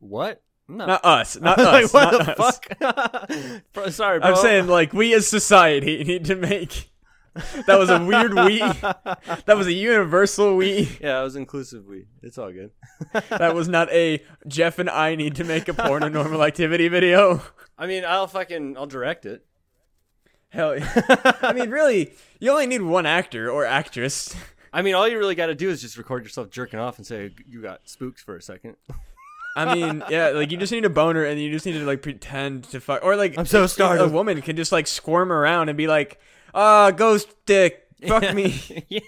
[0.00, 0.42] What?
[0.66, 0.84] No.
[0.84, 1.36] Not us.
[1.40, 1.94] Not like, us.
[1.94, 2.58] what not the us.
[2.58, 3.62] fuck?
[3.72, 4.30] Bro, sorry, bro.
[4.30, 6.90] I'm saying like we as society need to make.
[7.68, 8.58] That was a weird we.
[8.58, 10.98] That was a universal we.
[11.00, 11.86] yeah, it was inclusive.
[11.86, 12.06] We.
[12.22, 12.72] It's all good.
[13.28, 16.88] That was not a Jeff and I need to make a porn porno normal activity
[16.88, 17.42] video.
[17.78, 19.46] I mean, I'll fucking I'll direct it.
[20.48, 21.32] Hell yeah.
[21.42, 24.34] I mean, really, you only need one actor or actress.
[24.76, 27.06] I mean, all you really got to do is just record yourself jerking off and
[27.06, 28.76] say you got spooks for a second.
[29.56, 32.02] I mean, yeah, like you just need a boner and you just need to like
[32.02, 33.98] pretend to fuck, or like I'm so sorry.
[34.00, 36.20] A woman can just like squirm around and be like,
[36.54, 39.00] "Ah, ghost dick, fuck me, yeah.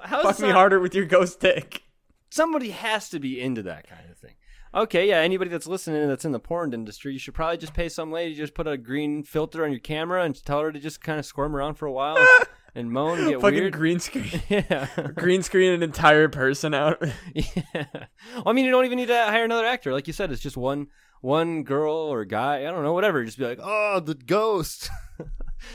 [0.00, 1.82] How's fuck me not- harder with your ghost dick."
[2.30, 4.32] Somebody has to be into that kind of thing.
[4.74, 5.18] Okay, yeah.
[5.18, 8.34] Anybody that's listening that's in the porn industry, you should probably just pay some lady
[8.34, 11.26] just put a green filter on your camera and tell her to just kind of
[11.26, 12.16] squirm around for a while,
[12.74, 13.42] and moan and get weird.
[13.42, 13.72] Fucking weird.
[13.72, 14.88] green screen, yeah.
[15.14, 17.02] green screen an entire person out.
[17.34, 17.54] yeah.
[17.74, 19.92] Well, I mean, you don't even need to hire another actor.
[19.92, 20.88] Like you said, it's just one
[21.20, 22.60] one girl or guy.
[22.60, 23.24] I don't know, whatever.
[23.24, 24.90] Just be like, oh, the ghost.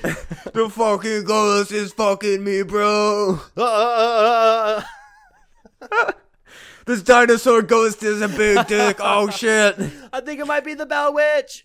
[0.03, 3.39] the fucking ghost is fucking me, bro.
[3.57, 4.87] Ah.
[6.85, 8.97] This dinosaur ghost is a big dick.
[8.99, 9.79] Oh shit.
[10.11, 11.63] I think it might be the Bell Witch.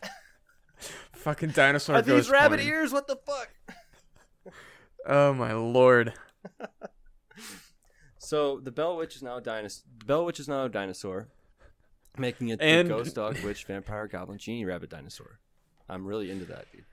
[1.12, 2.68] Fucking dinosaur Are these rabbit porn.
[2.68, 2.92] ears?
[2.92, 3.53] What the fuck?
[5.06, 6.14] Oh my lord.
[8.18, 9.84] So the Bell Witch is now a dinosaur.
[9.98, 11.28] The Bell Witch is now a dinosaur,
[12.16, 15.40] making it And- the ghost dog, witch, vampire, goblin, genie, rabbit, dinosaur.
[15.90, 16.86] I'm really into that, dude.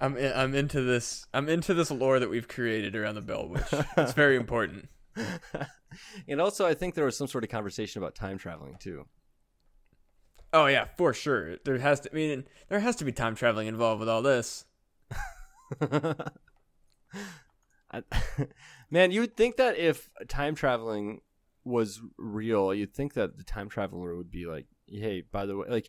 [0.00, 1.26] I'm in, I'm into this.
[1.34, 3.64] I'm into this lore that we've created around the Bell Witch.
[3.96, 4.88] It's very important.
[6.28, 9.06] and also, I think there was some sort of conversation about time traveling too.
[10.52, 11.56] Oh yeah, for sure.
[11.64, 12.12] There has to.
[12.12, 14.66] I mean, there has to be time traveling involved with all this.
[18.90, 21.20] Man, you would think that if time traveling
[21.64, 25.68] was real, you'd think that the time traveler would be like, "Hey, by the way,
[25.68, 25.88] like,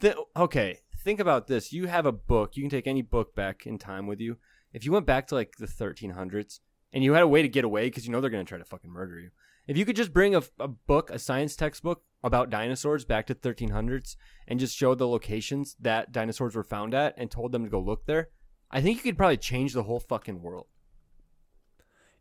[0.00, 1.72] th- okay, think about this.
[1.72, 2.56] You have a book.
[2.56, 4.38] You can take any book back in time with you.
[4.72, 6.60] If you went back to like the 1300s
[6.92, 8.64] and you had a way to get away because you know they're gonna try to
[8.64, 9.30] fucking murder you.
[9.66, 13.34] If you could just bring a, a book, a science textbook about dinosaurs back to
[13.34, 14.16] 1300s
[14.46, 17.80] and just show the locations that dinosaurs were found at and told them to go
[17.80, 18.28] look there,
[18.74, 20.66] I think you could probably change the whole fucking world.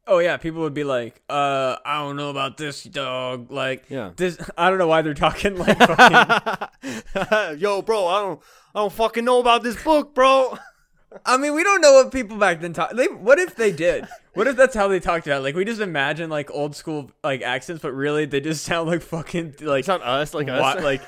[0.05, 4.11] Oh yeah, people would be like, "Uh, I don't know about this dog." Like, Yeah.
[4.15, 4.37] this.
[4.57, 7.57] I don't know why they're talking like fucking.
[7.59, 8.41] Yo, bro, I don't,
[8.75, 10.57] I don't fucking know about this book, bro.
[11.25, 12.91] I mean, we don't know what people back then talk.
[12.91, 14.07] They, what if they did?
[14.33, 15.39] What if that's how they talked about?
[15.39, 15.43] It?
[15.43, 19.01] Like, we just imagine like old school like accents, but really they just sound like
[19.03, 20.83] fucking like It's not us, like what, us.
[20.83, 21.01] like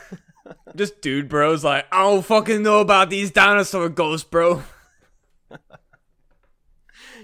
[0.75, 1.63] just dude bros.
[1.65, 4.63] Like, I don't fucking know about these dinosaur ghosts, bro.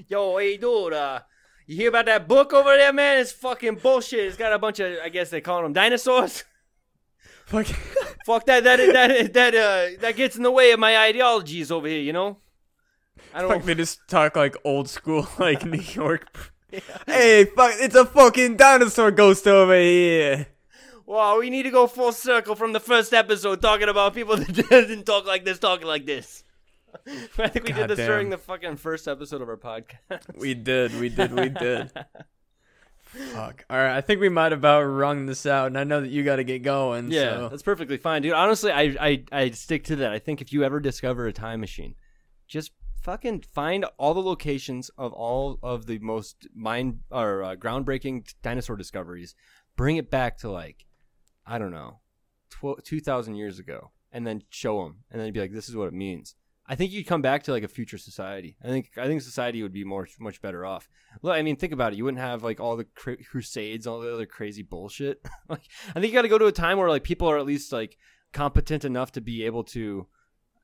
[0.07, 1.19] Yo, hey, dude, uh,
[1.67, 3.19] you hear about that book over there, man?
[3.19, 4.19] It's fucking bullshit.
[4.19, 6.43] It's got a bunch of, I guess they call them dinosaurs.
[7.45, 7.75] Fucking.
[8.25, 11.87] Fuck that, that, that, that, uh, that gets in the way of my ideologies over
[11.87, 12.37] here, you know?
[13.33, 16.53] I don't Like they just talk like old school, like New York.
[17.05, 17.73] Hey, fuck!
[17.75, 20.47] It's a fucking dinosaur ghost over here.
[21.05, 24.53] Wow, we need to go full circle from the first episode talking about people that
[24.53, 26.45] didn't talk like this, talking like this.
[27.37, 28.07] I think we did this Goddamn.
[28.07, 30.37] during the fucking first episode of our podcast.
[30.37, 31.91] We did, we did, we did.
[33.11, 33.65] Fuck.
[33.69, 36.23] All right, I think we might about wrung this out, and I know that you
[36.23, 37.11] got to get going.
[37.11, 37.49] Yeah, so.
[37.49, 38.31] that's perfectly fine, dude.
[38.31, 40.13] Honestly, I, I I stick to that.
[40.13, 41.95] I think if you ever discover a time machine,
[42.47, 42.71] just
[43.01, 48.77] fucking find all the locations of all of the most mind or uh, groundbreaking dinosaur
[48.77, 49.35] discoveries.
[49.75, 50.85] Bring it back to like,
[51.45, 51.99] I don't know,
[52.49, 55.75] tw- two thousand years ago, and then show them, and then be like, this is
[55.75, 56.35] what it means.
[56.71, 58.55] I think you'd come back to like a future society.
[58.63, 60.87] I think I think society would be more much better off.
[61.21, 61.97] Look, I mean, think about it.
[61.97, 65.21] You wouldn't have like all the cr- crusades, all the other crazy bullshit.
[65.49, 67.45] like, I think you got to go to a time where like people are at
[67.45, 67.97] least like
[68.31, 70.07] competent enough to be able to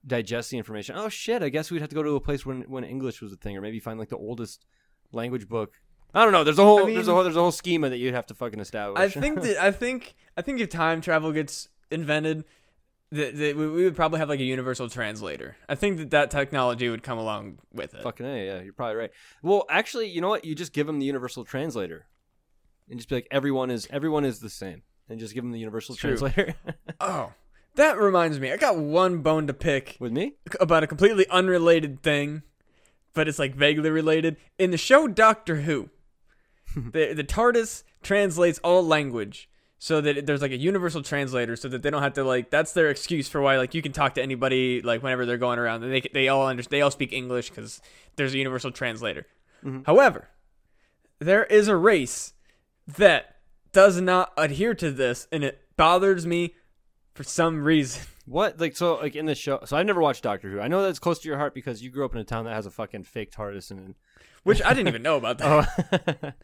[0.05, 0.95] digest the information.
[0.97, 1.43] Oh shit!
[1.43, 3.57] I guess we'd have to go to a place when when English was a thing,
[3.57, 4.65] or maybe find like the oldest
[5.11, 5.73] language book.
[6.13, 6.45] I don't know.
[6.45, 8.27] There's a whole I mean- there's a whole there's a whole schema that you'd have
[8.27, 8.97] to fucking establish.
[8.97, 12.45] I think that I think I think if time travel gets invented,
[13.11, 15.55] that we, we would probably have like a universal translator.
[15.69, 18.03] I think that that technology would come along with it.
[18.03, 19.11] Fucking a, yeah, you're probably right.
[19.41, 20.43] Well, actually, you know what?
[20.45, 22.05] You just give them the universal translator,
[22.89, 25.59] and just be like, everyone is everyone is the same, and just give them the
[25.59, 26.17] universal True.
[26.17, 26.55] translator.
[26.99, 27.33] Oh,
[27.75, 28.51] that reminds me.
[28.51, 30.33] I got one bone to pick With me?
[30.59, 32.41] about a completely unrelated thing,
[33.13, 34.35] but it's like vaguely related.
[34.57, 35.89] In the show Doctor Who,
[36.75, 39.47] the the TARDIS translates all language
[39.79, 42.73] so that there's like a universal translator so that they don't have to like that's
[42.73, 45.83] their excuse for why like you can talk to anybody like whenever they're going around
[45.83, 47.81] and they they all understand they all speak English cuz
[48.15, 49.27] there's a universal translator.
[49.63, 49.83] Mm-hmm.
[49.85, 50.29] However,
[51.19, 52.33] there is a race
[52.87, 53.37] that
[53.71, 56.55] does not adhere to this and it bothers me
[57.13, 58.03] for some reason.
[58.27, 58.59] What?
[58.59, 58.95] Like so?
[58.95, 59.61] Like in the show?
[59.63, 60.59] So I've never watched Doctor Who.
[60.59, 62.53] I know that's close to your heart because you grew up in a town that
[62.53, 63.95] has a fucking fake TARDIS and.
[64.43, 66.35] Which I didn't even know about that.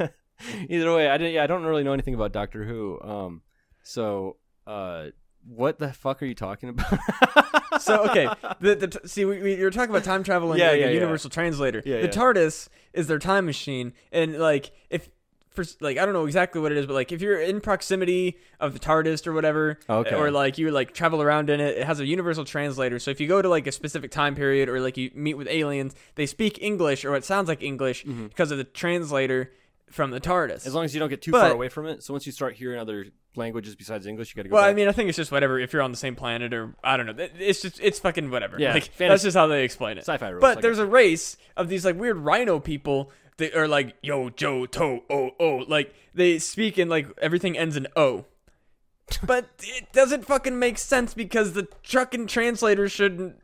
[0.00, 0.08] Oh.
[0.68, 1.32] Either way, I didn't.
[1.34, 3.00] Yeah, I don't really know anything about Doctor Who.
[3.02, 3.42] Um,
[3.82, 4.36] so
[4.66, 5.06] uh,
[5.46, 6.98] what the fuck are you talking about?
[7.80, 8.28] so okay,
[8.60, 10.86] the, the t- see we, we you're talking about time travel and Yeah, like, yeah,
[10.86, 10.94] a yeah.
[10.94, 11.82] universal translator.
[11.84, 12.08] Yeah, the.
[12.08, 15.08] TARDIS is their time machine, and like if
[15.50, 18.38] for like I don't know exactly what it is, but like if you're in proximity
[18.60, 20.14] of the TARDIS or whatever, Okay.
[20.14, 22.98] or like you like travel around in it, it has a universal translator.
[22.98, 25.48] So if you go to like a specific time period or like you meet with
[25.48, 28.28] aliens, they speak English or it sounds like English Mm-hmm.
[28.28, 29.52] because of the translator
[29.92, 30.66] from the TARDIS.
[30.66, 32.02] As long as you don't get too But- far away from it.
[32.02, 34.54] So once you start hearing other languages besides English, you got to go.
[34.56, 35.58] well, I mean, I think it's just whatever.
[35.58, 38.56] If you're on the same planet, or I don't know, it's just it's fucking whatever.
[38.58, 40.00] Yeah, like fantasy- that's just how they explain it.
[40.00, 40.40] sci-fi rules.
[40.40, 44.66] But there's a race of these like weird rhino people that are like yo Joe
[44.66, 48.26] to oh oh like they speak in like everything ends in o.
[49.26, 53.36] But it doesn't fucking make sense because the trucking translator shouldn't.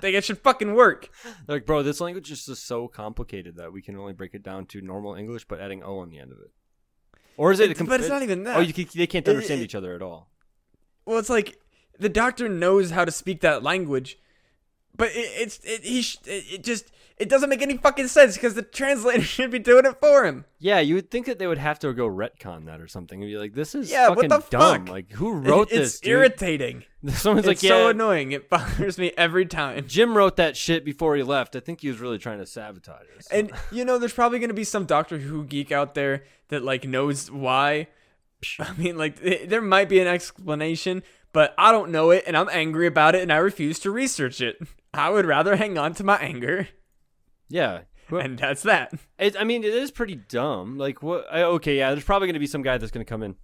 [0.00, 1.08] They it should fucking work.
[1.46, 4.42] They're like, bro, this language is just so complicated that we can only break it
[4.42, 6.50] down to normal English, but adding O on the end of it.
[7.36, 7.68] Or is it?
[7.68, 8.56] a It- but it's not even that.
[8.56, 10.30] Oh, you can, they can't It- understand it- each other at all.
[11.04, 11.58] Well, it's like
[11.98, 14.18] the doctor knows how to speak that language,
[14.96, 16.90] but it, it's it, he sh- it, it just
[17.20, 20.44] it doesn't make any fucking sense because the translator should be doing it for him.
[20.58, 23.30] Yeah, you would think that they would have to go retcon that or something and
[23.30, 24.88] be like, "This is Yeah, what fucking the dumb." fuck?
[24.88, 25.90] Like, who wrote It- this?
[25.94, 26.10] It's dude?
[26.12, 26.84] irritating.
[27.08, 28.32] Someone's it's like, "Yeah." so annoying.
[28.32, 29.86] It bothers me every time.
[29.86, 31.54] Jim wrote that shit before he left.
[31.56, 33.26] I think he was really trying to sabotage us.
[33.28, 36.84] And you know, there's probably gonna be some Doctor Who geek out there that like
[36.86, 37.88] knows why.
[38.60, 41.02] I mean, like th- there might be an explanation,
[41.32, 44.40] but I don't know it, and I'm angry about it, and I refuse to research
[44.40, 44.56] it.
[44.94, 46.68] I would rather hang on to my anger,
[47.48, 47.80] yeah,
[48.10, 48.92] and that's that.
[49.18, 50.78] it, I mean, it is pretty dumb.
[50.78, 51.26] Like, what?
[51.30, 53.36] I, okay, yeah, there's probably going to be some guy that's going to come in.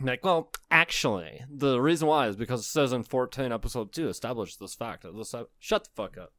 [0.00, 4.58] Like, well, actually, the reason why is because it says in 14 episode 2 established
[4.58, 5.06] this fact.
[5.14, 6.32] This, uh, shut the fuck up.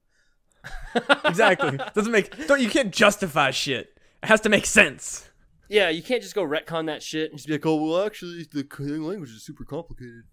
[1.25, 1.77] exactly.
[1.93, 3.97] Doesn't make don't you can't justify shit.
[4.21, 5.29] It has to make sense.
[5.69, 8.45] Yeah, you can't just go retcon that shit and just be like, oh, well, actually,
[8.51, 10.23] the language is super complicated.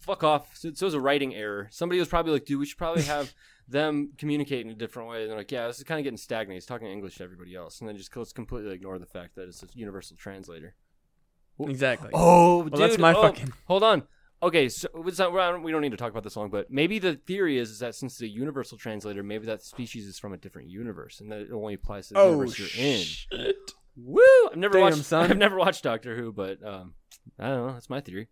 [0.00, 0.56] Fuck off.
[0.56, 1.68] So, so it was a writing error.
[1.70, 3.34] Somebody was probably like, dude, we should probably have
[3.68, 5.22] them communicate in a different way.
[5.22, 6.54] And they're like, yeah, this is kind of getting stagnant.
[6.56, 7.80] He's talking English to everybody else.
[7.80, 10.74] And then just let's completely ignore the fact that it's a universal translator.
[11.60, 12.10] Exactly.
[12.14, 14.04] Oh, Well, that's my oh, fucking- Hold on.
[14.40, 17.58] Okay, so not, we're- don't need to talk about this long, but maybe the theory
[17.58, 20.68] is, is that since it's a universal translator, maybe that species is from a different
[20.68, 23.02] universe, and that it only applies to the oh universe you're in.
[23.02, 23.56] shit.
[23.96, 24.22] Woo!
[24.48, 25.04] I've never Damn, watched.
[25.04, 25.28] son.
[25.28, 26.94] I've never watched Doctor Who, but um,
[27.36, 27.72] I don't know.
[27.72, 28.28] That's my theory.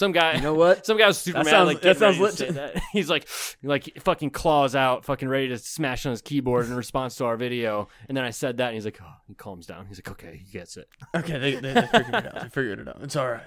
[0.00, 0.86] Some guy, You know what?
[0.86, 1.50] some guy was super That mad.
[1.50, 2.82] sounds- like that sounds lit to- that.
[2.92, 3.28] He's like,
[3.62, 7.36] like fucking claws out, fucking ready to smash on his keyboard in response to our
[7.36, 7.86] video.
[8.08, 9.84] And then I said that, and he's like, oh, he calms down.
[9.86, 10.88] He's like, okay, he gets it.
[11.14, 12.42] Okay, they, they, they figured it out.
[12.42, 12.96] They figured it out.
[13.02, 13.42] It's all right.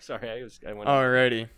[0.00, 0.60] Sorry, I was.
[0.68, 0.88] I went.
[0.90, 1.48] Alrighty.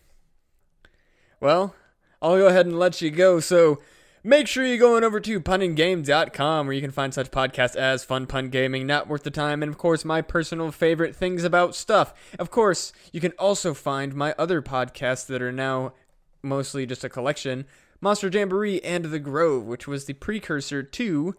[1.40, 1.74] Well,
[2.22, 3.40] I'll go ahead and let you go.
[3.40, 3.80] So
[4.28, 8.04] make sure you go on over to punandgame.com where you can find such podcasts as
[8.04, 11.74] Fun Pun Gaming, Not Worth the Time, and of course my personal favorite things about
[11.74, 12.12] stuff.
[12.38, 15.94] Of course, you can also find my other podcasts that are now
[16.42, 17.64] mostly just a collection.
[18.02, 21.34] Monster Jamboree and The Grove, which was the precursor to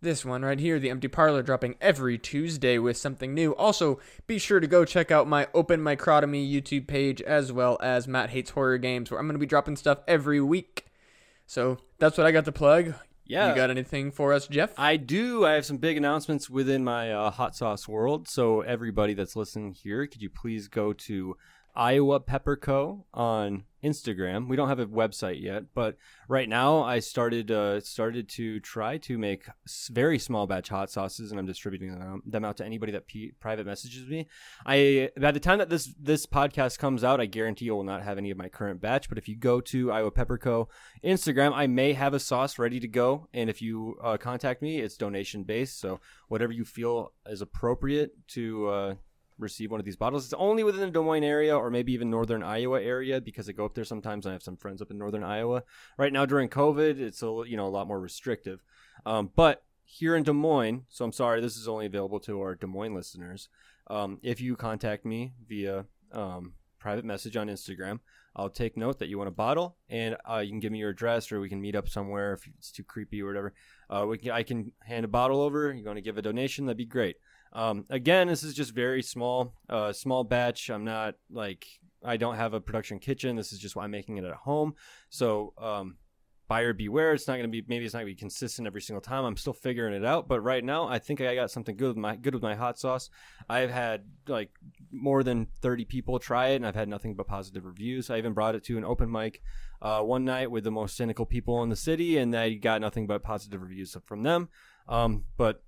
[0.00, 3.54] this one right here, The Empty Parlor, dropping every Tuesday with something new.
[3.54, 8.08] Also, be sure to go check out my Open Microtomy YouTube page as well as
[8.08, 10.87] Matt Hates Horror Games, where I'm going to be dropping stuff every week.
[11.48, 12.92] So that's what I got to plug.
[13.24, 13.48] Yeah.
[13.48, 14.74] You got anything for us, Jeff?
[14.78, 15.46] I do.
[15.46, 18.28] I have some big announcements within my uh, hot sauce world.
[18.28, 21.36] So everybody that's listening here, could you please go to
[21.74, 23.06] Iowa Pepper Co.
[23.14, 24.48] on Instagram?
[24.48, 25.96] We don't have a website yet, but
[26.28, 29.46] right now I started uh, started to try to make
[29.90, 33.66] very small batch hot sauces, and I'm distributing them, out to anybody that p- private
[33.66, 34.26] messages me.
[34.66, 38.02] I by the time that this this podcast comes out, I guarantee you will not
[38.02, 39.08] have any of my current batch.
[39.08, 40.68] But if you go to Iowa Pepper Co.
[41.04, 44.80] Instagram, I may have a sauce ready to go, and if you uh, contact me,
[44.80, 45.80] it's donation based.
[45.80, 48.94] So whatever you feel is appropriate to uh,
[49.38, 52.10] receive one of these bottles, it's only within the Des Moines area or maybe even
[52.10, 54.26] northern Iowa area because I go up there sometimes.
[54.26, 55.62] I have some friends up in northern Iowa.
[55.96, 58.62] Right now during COVID, it's a you know a lot more restrictive,
[59.06, 62.54] um, but here in Des Moines, so I'm sorry, this is only available to our
[62.54, 63.48] Des Moines listeners.
[63.86, 68.00] Um, if you contact me via um, private message on Instagram,
[68.36, 70.90] I'll take note that you want a bottle, and uh, you can give me your
[70.90, 73.54] address, or we can meet up somewhere if it's too creepy or whatever.
[73.88, 75.72] Uh, can, I can hand a bottle over.
[75.72, 77.16] You're going to give a donation, that'd be great.
[77.52, 80.70] Um, again, this is just very small, uh, small batch.
[80.70, 81.66] I'm not like
[82.04, 83.36] I don't have a production kitchen.
[83.36, 84.74] This is just why I'm making it at home.
[85.10, 85.96] So um,
[86.48, 87.12] buyer beware.
[87.12, 89.24] It's not going to be maybe it's not going to be consistent every single time.
[89.24, 90.26] I'm still figuring it out.
[90.26, 92.78] But right now, I think I got something good with my good with my hot
[92.78, 93.10] sauce.
[93.48, 94.50] I've had like
[94.90, 98.10] more than 30 people try it, and I've had nothing but positive reviews.
[98.10, 99.42] I even brought it to an open mic
[99.82, 103.06] uh, one night with the most cynical people in the city, and I got nothing
[103.06, 104.48] but positive reviews from them.
[104.88, 105.62] Um, but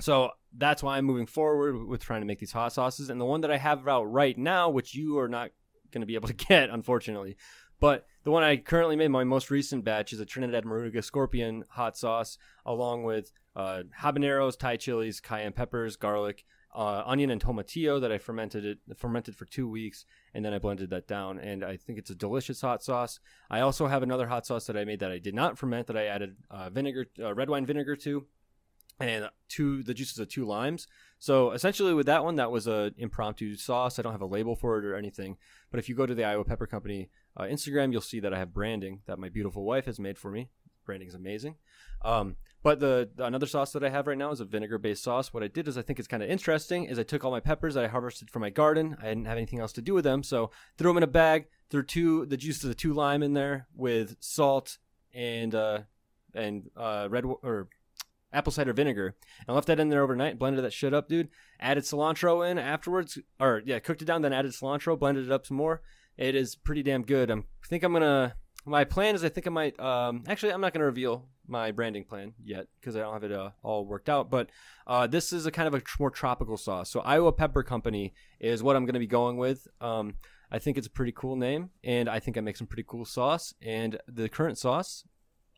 [0.00, 3.10] so that's why I'm moving forward with trying to make these hot sauces.
[3.10, 5.50] And the one that I have out right now, which you are not
[5.92, 7.36] going to be able to get, unfortunately,
[7.80, 11.64] but the one I currently made, my most recent batch, is a Trinidad Moruga Scorpion
[11.70, 12.36] hot sauce,
[12.66, 16.44] along with uh, habaneros, Thai chilies, cayenne peppers, garlic,
[16.74, 20.58] uh, onion, and tomatillo that I fermented it fermented for two weeks, and then I
[20.58, 21.38] blended that down.
[21.38, 23.18] And I think it's a delicious hot sauce.
[23.50, 25.96] I also have another hot sauce that I made that I did not ferment that
[25.96, 28.26] I added uh, vinegar, uh, red wine vinegar to.
[29.00, 30.86] And two the juices of two limes.
[31.18, 33.98] So essentially, with that one, that was a impromptu sauce.
[33.98, 35.36] I don't have a label for it or anything.
[35.70, 38.38] But if you go to the Iowa Pepper Company uh, Instagram, you'll see that I
[38.38, 40.50] have branding that my beautiful wife has made for me.
[40.86, 41.56] Branding is amazing.
[42.02, 45.32] Um, but the, the another sauce that I have right now is a vinegar-based sauce.
[45.32, 47.40] What I did is I think it's kind of interesting is I took all my
[47.40, 48.96] peppers that I harvested from my garden.
[49.00, 51.46] I didn't have anything else to do with them, so threw them in a bag.
[51.70, 54.78] Threw two the juice of the two lime in there with salt
[55.14, 55.80] and uh,
[56.34, 57.68] and uh, red or
[58.32, 59.16] apple cider vinegar
[59.46, 60.38] and left that in there overnight.
[60.38, 61.28] Blended that shit up, dude.
[61.58, 65.46] Added cilantro in afterwards, or yeah, cooked it down, then added cilantro, blended it up
[65.46, 65.82] some more.
[66.16, 67.30] It is pretty damn good.
[67.30, 68.34] I'm, I think I'm gonna.
[68.66, 69.80] My plan is I think I might.
[69.80, 73.32] Um, actually, I'm not gonna reveal my branding plan yet because I don't have it
[73.32, 74.30] uh, all worked out.
[74.30, 74.50] But
[74.86, 76.90] uh, this is a kind of a tr- more tropical sauce.
[76.90, 79.66] So Iowa Pepper Company is what I'm gonna be going with.
[79.80, 80.14] Um,
[80.52, 83.04] I think it's a pretty cool name, and I think I make some pretty cool
[83.04, 83.54] sauce.
[83.62, 85.04] And the current sauce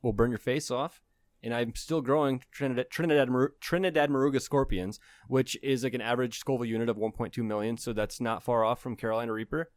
[0.02, 1.00] will burn your face off
[1.42, 3.28] and I'm still growing Trinidad Trinidad,
[3.60, 8.20] Trinidad Moruga scorpions, which is like an average Scoville unit of 1.2 million, so that's
[8.20, 9.70] not far off from Carolina Reaper.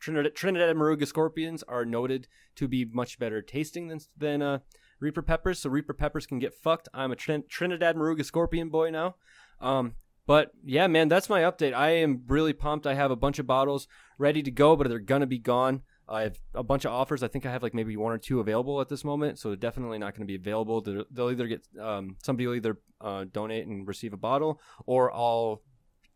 [0.00, 4.58] Trinidad, Trinidad Moruga scorpions are noted to be much better tasting than than uh,
[5.00, 6.88] Reaper peppers, so Reaper peppers can get fucked.
[6.94, 9.16] I'm a Trin- Trinidad Moruga scorpion boy now.
[9.60, 9.94] Um,
[10.26, 11.74] but yeah, man, that's my update.
[11.74, 12.86] I am really pumped.
[12.86, 13.86] I have a bunch of bottles
[14.18, 15.82] ready to go, but they're gonna be gone.
[16.08, 17.22] I have a bunch of offers.
[17.22, 19.56] I think I have like maybe one or two available at this moment, so they're
[19.56, 20.80] definitely not going to be available.
[20.80, 25.12] They'll, they'll either get um, somebody will either uh, donate and receive a bottle, or
[25.12, 25.62] I'll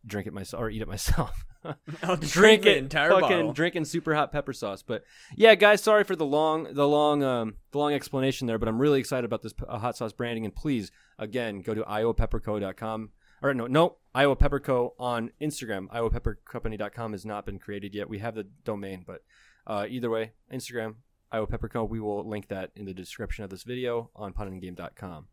[0.04, 1.44] drink it myself or eat it myself.
[2.02, 3.52] I'll drink, drink it entire fucking bottle.
[3.52, 4.82] drinking super hot pepper sauce.
[4.82, 8.58] But yeah, guys, sorry for the long, the long, um, the long explanation there.
[8.58, 10.44] But I'm really excited about this uh, hot sauce branding.
[10.44, 13.10] And please, again, go to iowapepperco.com
[13.42, 14.94] or no, no, Iowa Pepper Co.
[14.98, 15.88] on Instagram.
[15.88, 18.08] IowaPepperCompany.com has not been created yet.
[18.08, 19.22] We have the domain, but
[19.66, 20.94] uh, either way, Instagram,
[21.30, 21.88] Iowa Pepperco.
[21.88, 25.26] We will link that in the description of this video on punandgame.com.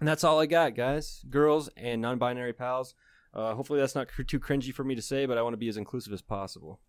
[0.00, 2.94] And that's all I got, guys, girls, and non-binary pals.
[3.34, 5.58] Uh, hopefully that's not cr- too cringy for me to say, but I want to
[5.58, 6.80] be as inclusive as possible.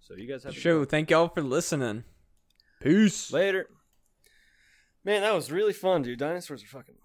[0.00, 0.84] So you guys have show.
[0.84, 2.04] Thank y'all for listening.
[2.80, 3.32] Peace.
[3.32, 3.68] Later.
[5.04, 6.18] Man, that was really fun, dude.
[6.18, 6.96] Dinosaurs are fucking